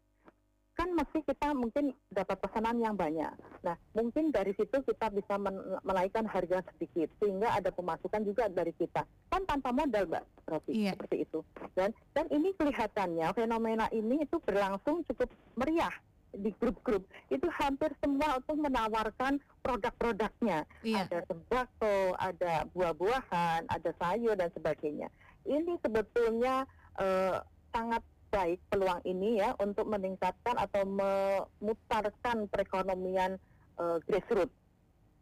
[0.74, 3.30] kan mesti kita mungkin dapat pesanan yang banyak.
[3.62, 5.38] Nah, mungkin dari situ kita bisa
[5.86, 9.06] menaikkan harga sedikit sehingga ada pemasukan juga dari kita.
[9.30, 10.98] Kan tanpa modal, Mbak Rofi, iya.
[10.98, 11.46] seperti itu.
[11.78, 15.94] Dan dan ini kelihatannya fenomena ini itu berlangsung cukup meriah
[16.38, 20.66] di grup-grup itu hampir semua untuk menawarkan produk-produknya.
[20.82, 21.06] Iya.
[21.06, 25.08] Ada sembako, ada buah-buahan, ada sayur dan sebagainya.
[25.44, 26.64] Ini sebetulnya
[26.98, 27.38] uh,
[27.70, 28.02] sangat
[28.34, 33.38] baik peluang ini ya untuk meningkatkan atau memutarkan perekonomian
[33.78, 34.54] uh, grassroots.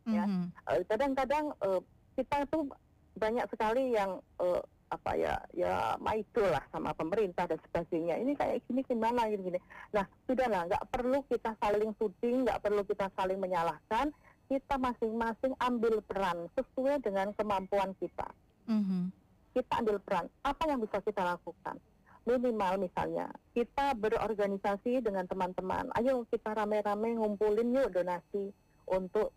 [0.03, 0.17] Mm-hmm.
[0.17, 0.47] Ya, mhm.
[0.73, 1.81] eh, kadang-kadang uh,
[2.17, 2.67] kita tuh
[3.15, 8.21] banyak sekali yang uh, apa ya ya maido lah sama pemerintah dan sebagainya.
[8.21, 9.61] Ini kayak gini gimana gini gini.
[9.97, 14.13] Nah sudahlah nggak perlu kita saling tuding nggak perlu kita saling menyalahkan.
[14.53, 18.29] Kita masing-masing ambil peran sesuai dengan kemampuan kita.
[18.69, 19.11] Mm-hmm.
[19.53, 20.27] kita ambil peran.
[20.47, 21.77] Apa yang bisa kita lakukan?
[22.25, 25.91] Minimal misalnya kita berorganisasi dengan teman-teman.
[25.99, 28.55] Ayo kita rame-rame ngumpulin yuk donasi
[28.87, 29.35] untuk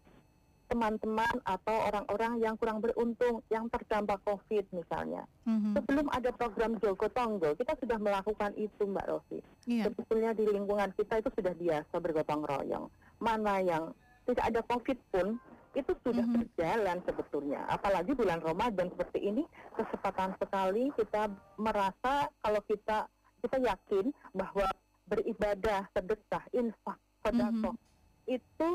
[0.66, 5.24] teman-teman atau orang-orang yang kurang beruntung yang terdampak COVID misalnya.
[5.45, 5.74] Mm-hmm.
[5.78, 9.39] Sebelum ada program Jogo Tonggo, kita sudah melakukan itu Mbak Rosi.
[9.70, 9.89] Yeah.
[9.89, 12.86] Sebetulnya di lingkungan kita itu sudah biasa bergotong royong.
[13.22, 13.93] Mana yang
[14.26, 15.28] tidak ada COVID pun
[15.76, 16.41] itu sudah mm-hmm.
[16.49, 17.61] berjalan sebetulnya.
[17.70, 19.43] Apalagi bulan Ramadan seperti ini
[19.76, 23.05] kesempatan sekali kita merasa kalau kita
[23.43, 24.66] kita yakin bahwa
[25.05, 28.34] beribadah, sedekah, infak, sedekah mm-hmm.
[28.34, 28.70] itu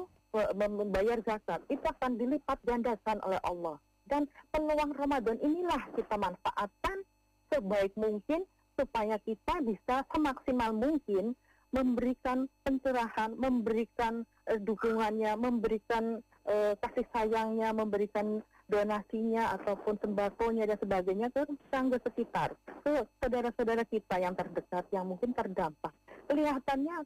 [0.55, 3.77] membayar zakat itu akan dilipat gandakan oleh Allah.
[4.07, 7.03] Dan peluang Ramadan inilah kita manfaatkan
[7.51, 8.47] sebaik mungkin
[8.79, 11.35] supaya kita bisa semaksimal mungkin
[11.71, 16.19] memberikan pencerahan, memberikan uh, dukungannya, memberikan
[16.51, 22.55] uh, kasih sayangnya, memberikan donasinya ataupun sembakonya dan sebagainya ke tetangga sekitar,
[22.87, 25.95] ke saudara-saudara kita yang terdekat yang mungkin terdampak.
[26.27, 26.97] Kelihatannya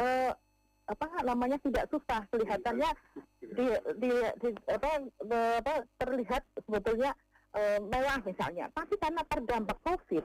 [0.00, 0.32] uh,
[0.84, 2.90] apa namanya tidak susah, kelihatannya
[3.40, 3.66] di,
[3.96, 5.00] di, di apa,
[5.64, 7.16] apa terlihat sebetulnya
[7.56, 10.24] uh, mewah misalnya, tapi karena terdampak COVID,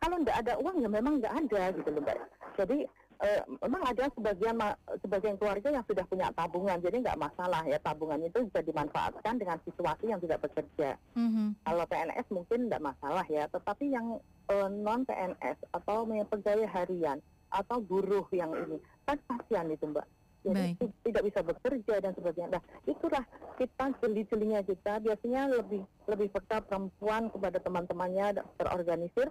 [0.00, 2.18] kalau tidak ada uang ya memang nggak ada gitu loh mbak.
[2.60, 2.78] Jadi
[3.24, 4.56] uh, memang ada sebagian
[5.00, 9.56] sebagian keluarga yang sudah punya tabungan, jadi nggak masalah ya tabungan itu bisa dimanfaatkan dengan
[9.64, 11.00] situasi yang tidak bekerja.
[11.16, 11.48] Mm-hmm.
[11.64, 14.20] Kalau PNS mungkin tidak masalah ya, tetapi yang
[14.52, 17.20] uh, eh, non PNS atau pegawai harian
[17.50, 20.06] atau buruh yang ini kan kasihan itu mbak
[20.40, 20.88] jadi Baik.
[21.04, 22.48] tidak bisa bekerja dan sebagainya.
[22.56, 23.24] Nah, itulah
[23.60, 29.28] kita jeli-jelinya kita biasanya lebih lebih peka perempuan kepada teman-temannya terorganisir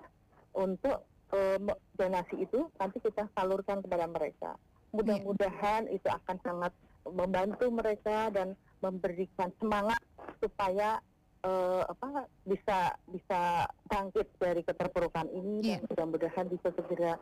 [0.54, 1.02] untuk
[1.34, 4.52] um, donasi itu nanti kita salurkan kepada mereka.
[4.94, 6.74] Mudah-mudahan itu akan sangat
[7.10, 10.02] membantu mereka dan memberikan semangat
[10.38, 11.02] supaya
[11.42, 15.82] uh, apa bisa bisa bangkit dari keterpurukan ini yeah.
[15.82, 17.18] dan mudah-mudahan bisa segera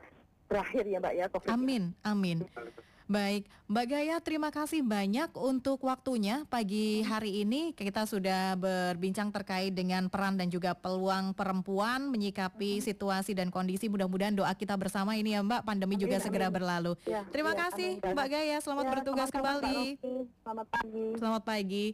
[0.47, 1.49] berakhir ya Mbak ya COVID.
[1.51, 2.47] Amin, amin.
[3.07, 7.71] Baik, Mbak Gaya terima kasih banyak untuk waktunya pagi hari ini.
[7.71, 13.87] Kita sudah berbincang terkait dengan peran dan juga peluang perempuan menyikapi situasi dan kondisi.
[13.87, 16.25] Mudah-mudahan doa kita bersama ini ya Mbak, pandemi amin, juga amin.
[16.27, 16.99] segera berlalu.
[17.07, 18.11] Ya, terima ya, kasih amin.
[18.11, 19.79] Mbak Gaya, selamat ya, bertugas kembali.
[20.43, 21.05] Selamat pagi.
[21.15, 21.85] Selamat pagi.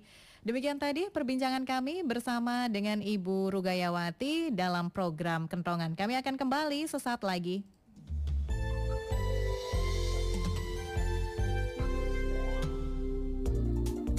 [0.43, 5.93] Demikian tadi perbincangan kami bersama dengan Ibu Rugayawati dalam program Kentongan.
[5.93, 7.61] Kami akan kembali sesaat lagi.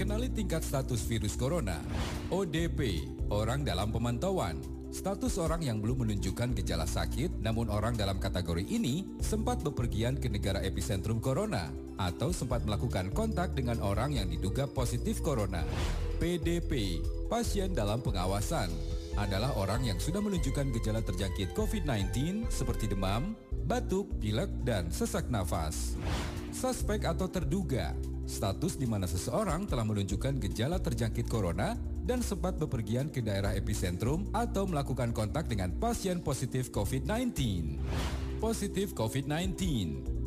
[0.05, 1.81] Kenali tingkat status virus corona.
[2.29, 4.61] ODP, orang dalam pemantauan.
[4.93, 10.29] Status orang yang belum menunjukkan gejala sakit, namun orang dalam kategori ini sempat bepergian ke
[10.29, 15.65] negara epicentrum corona atau sempat melakukan kontak dengan orang yang diduga positif corona.
[16.21, 17.01] PDP,
[17.33, 18.69] pasien dalam pengawasan,
[19.17, 23.33] adalah orang yang sudah menunjukkan gejala terjangkit COVID-19 seperti demam,
[23.65, 25.97] batuk, pilek, dan sesak nafas.
[26.53, 33.09] Suspek atau terduga status di mana seseorang telah menunjukkan gejala terjangkit corona dan sempat bepergian
[33.09, 37.33] ke daerah epicentrum atau melakukan kontak dengan pasien positif COVID-19.
[38.41, 39.57] Positif COVID-19,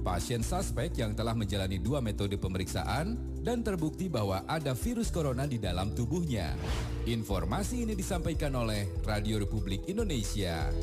[0.01, 3.13] pasien suspek yang telah menjalani dua metode pemeriksaan
[3.45, 6.57] dan terbukti bahwa ada virus corona di dalam tubuhnya.
[7.05, 10.73] Informasi ini disampaikan oleh Radio Republik Indonesia.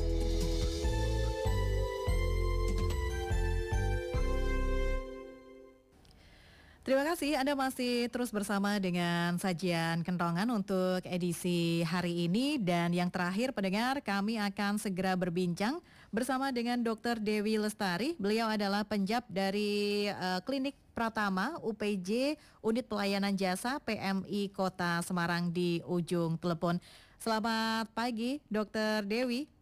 [6.85, 13.09] Terima kasih Anda masih terus bersama dengan sajian kentongan untuk edisi hari ini dan yang
[13.09, 15.81] terakhir pendengar kami akan segera berbincang
[16.13, 17.17] bersama dengan Dr.
[17.17, 18.13] Dewi Lestari.
[18.21, 25.81] Beliau adalah penjab dari uh, Klinik Pratama UPJ Unit Pelayanan Jasa PMI Kota Semarang di
[25.89, 26.77] ujung telepon.
[27.17, 29.01] Selamat pagi Dr.
[29.09, 29.54] Dewi.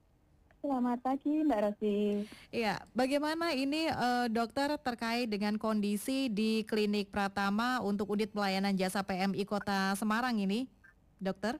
[0.64, 2.24] Selamat pagi Mbak Rosi.
[2.47, 9.03] Iya, bagaimana ini uh, dokter terkait dengan kondisi di Klinik Pratama untuk unit pelayanan jasa
[9.03, 10.72] PMI Kota Semarang ini,
[11.20, 11.59] dokter?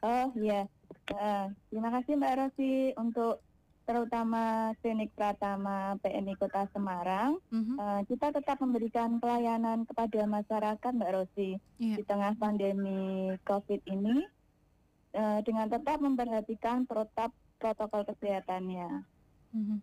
[0.00, 0.64] Oh iya,
[1.12, 3.44] uh, terima kasih Mbak Rosi untuk
[3.84, 7.36] terutama Klinik Pratama PMI Kota Semarang.
[7.52, 7.76] Uh-huh.
[7.76, 12.00] Uh, kita tetap memberikan pelayanan kepada masyarakat Mbak Rosi yeah.
[12.00, 14.24] di tengah pandemi COVID ini
[15.20, 17.28] uh, dengan tetap memperhatikan protap
[17.62, 19.06] protokol kesehatannya.
[19.54, 19.78] Mm-hmm.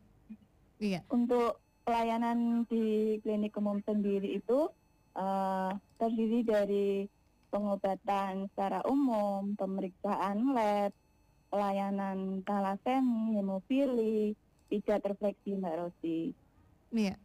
[0.83, 0.99] Iya.
[1.07, 4.67] Untuk pelayanan di klinik umum sendiri itu
[5.15, 7.07] uh, terdiri dari
[7.47, 10.91] pengobatan secara umum, pemeriksaan lab,
[11.49, 14.35] pelayanan talasemi, hemofili,
[14.67, 16.35] pijat refleksi Mbak Rosi.
[16.91, 17.15] Iya.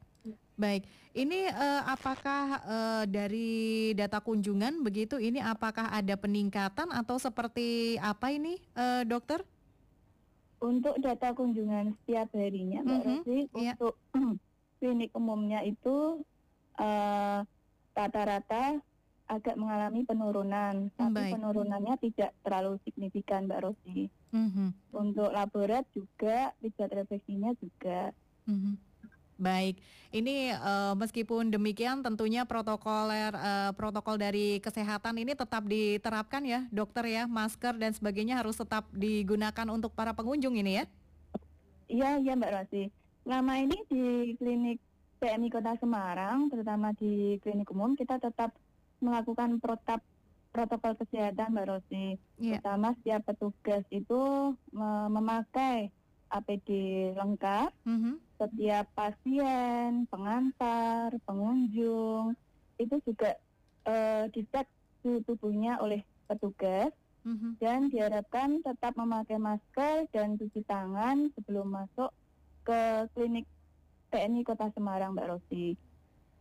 [0.55, 0.87] Baik,
[1.19, 5.19] ini uh, apakah uh, dari data kunjungan begitu?
[5.19, 9.43] Ini apakah ada peningkatan atau seperti apa ini, uh, dokter?
[10.65, 13.17] Untuk data kunjungan setiap harinya, Mbak mm -hmm.
[13.21, 13.77] Rosi, yeah.
[13.77, 13.95] untuk
[14.81, 16.25] klinik umumnya itu
[16.75, 17.45] rata
[17.93, 18.81] rata-rata
[19.29, 21.33] agak mengalami penurunan, tapi Baik.
[21.37, 24.09] penurunannya tidak terlalu signifikan, Mbak Rosi.
[24.33, 24.69] Mm -hmm.
[24.97, 28.13] Untuk laborat juga, pijat refleksinya juga.
[28.49, 28.75] Mm -hmm.
[29.35, 29.83] Baik,
[30.15, 37.03] ini uh, meskipun demikian tentunya protokoler uh, protokol dari kesehatan ini tetap diterapkan ya, dokter
[37.11, 40.85] ya, masker dan sebagainya harus tetap digunakan untuk para pengunjung ini ya.
[41.91, 42.83] Iya, iya Mbak Rosi.
[43.27, 44.05] Lama ini di
[44.39, 44.79] klinik
[45.19, 48.55] PMI Kota Semarang, terutama di klinik umum, kita tetap
[49.03, 49.99] melakukan protap
[50.55, 52.15] protokol kesehatan Mbak Rosi.
[52.39, 52.63] Yeah.
[52.63, 54.55] Pertama setiap petugas itu
[55.11, 55.91] memakai
[56.31, 56.71] APD
[57.19, 57.75] lengkap.
[57.83, 62.35] Mm -hmm setiap pasien, pengantar, pengunjung
[62.79, 63.39] itu juga
[63.87, 64.67] uh, dicek
[65.03, 66.91] suhu tubuhnya oleh petugas
[67.23, 67.61] mm-hmm.
[67.63, 72.11] dan diharapkan tetap memakai masker dan cuci tangan sebelum masuk
[72.65, 73.47] ke klinik
[74.11, 75.77] TNI Kota Semarang, Mbak Rosi.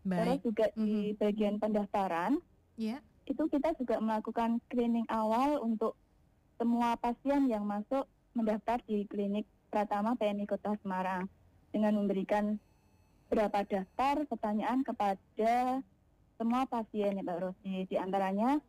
[0.04, 0.18] Baik.
[0.18, 0.86] Terus juga mm-hmm.
[0.88, 2.32] di bagian pendaftaran,
[2.80, 3.00] yeah.
[3.30, 5.94] itu kita juga melakukan screening awal untuk
[6.58, 11.26] semua pasien yang masuk mendaftar di klinik Pratama PNI Kota Semarang
[11.74, 12.62] dengan memberikan
[13.34, 15.82] berapa daftar pertanyaan kepada
[16.38, 17.90] semua pasien ya Mbak Rosi.
[17.90, 18.62] Di antaranya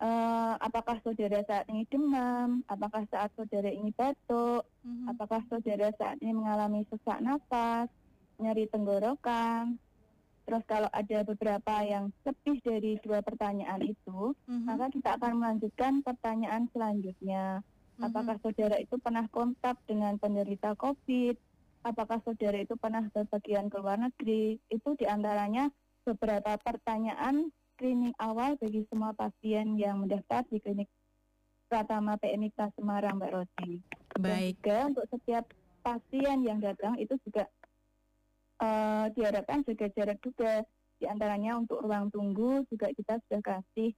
[0.00, 5.12] uh, apakah saudara saat ini demam, apakah saat saudara ini batuk, mm-hmm.
[5.12, 7.90] apakah saudara saat ini mengalami sesak nafas,
[8.40, 9.76] nyeri tenggorokan.
[10.48, 14.64] Terus kalau ada beberapa yang lebih dari dua pertanyaan itu, mm-hmm.
[14.64, 17.60] maka kita akan melanjutkan pertanyaan selanjutnya.
[17.60, 18.06] Mm-hmm.
[18.08, 21.47] Apakah saudara itu pernah kontak dengan penderita COVID?
[21.82, 25.70] Apakah saudara itu pernah berpergian ke luar negeri, itu di antaranya
[26.02, 30.90] beberapa pertanyaan screening awal bagi semua pasien yang mendaftar di klinik
[31.68, 33.78] Pratama PMI Semarang, Mbak Rosi.
[34.16, 34.56] Baik.
[34.64, 35.44] Dan juga untuk setiap
[35.84, 37.44] pasien yang datang itu juga
[38.64, 40.64] uh, diharapkan jaga jarak juga.
[40.98, 43.94] Di antaranya untuk ruang tunggu juga kita sudah kasih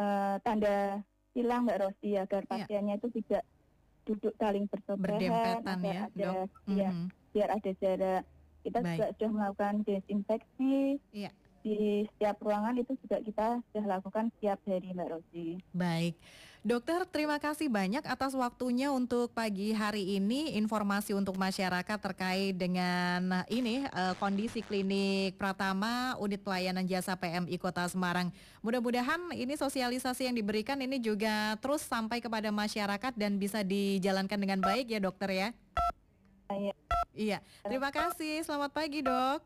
[0.00, 1.02] uh, tanda
[1.34, 2.48] silang Mbak Rosi agar ya.
[2.48, 2.98] pasiennya ya.
[3.02, 3.42] itu tidak
[4.08, 6.48] duduk saling bersebelahan, ada ya, ada, dok.
[6.72, 8.22] Ya, mm -hmm biar ada jarak.
[8.66, 8.90] Kita Baik.
[8.98, 10.98] juga sudah melakukan desinfeksi.
[11.14, 11.30] Iya.
[11.62, 15.46] Di setiap ruangan itu juga kita sudah lakukan setiap hari Mbak Rosi.
[15.74, 16.14] Baik.
[16.66, 23.46] Dokter, terima kasih banyak atas waktunya untuk pagi hari ini informasi untuk masyarakat terkait dengan
[23.46, 28.34] ini uh, kondisi klinik Pratama Unit Pelayanan Jasa PMI Kota Semarang.
[28.60, 34.58] Mudah-mudahan ini sosialisasi yang diberikan ini juga terus sampai kepada masyarakat dan bisa dijalankan dengan
[34.58, 35.48] baik ya, Dokter ya.
[36.50, 36.74] Iya.
[37.14, 37.38] Iya.
[37.62, 38.42] Terima kasih.
[38.42, 39.40] Selamat pagi, Dok.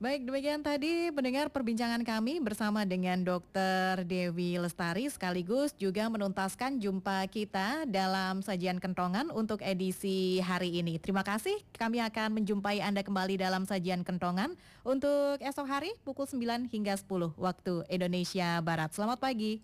[0.00, 4.00] Baik, demikian tadi pendengar perbincangan kami bersama dengan Dr.
[4.08, 10.96] Dewi Lestari sekaligus juga menuntaskan jumpa kita dalam sajian kentongan untuk edisi hari ini.
[10.96, 11.52] Terima kasih.
[11.76, 14.56] Kami akan menjumpai Anda kembali dalam sajian kentongan
[14.88, 18.96] untuk esok hari pukul 9 hingga 10 waktu Indonesia Barat.
[18.96, 19.60] Selamat pagi.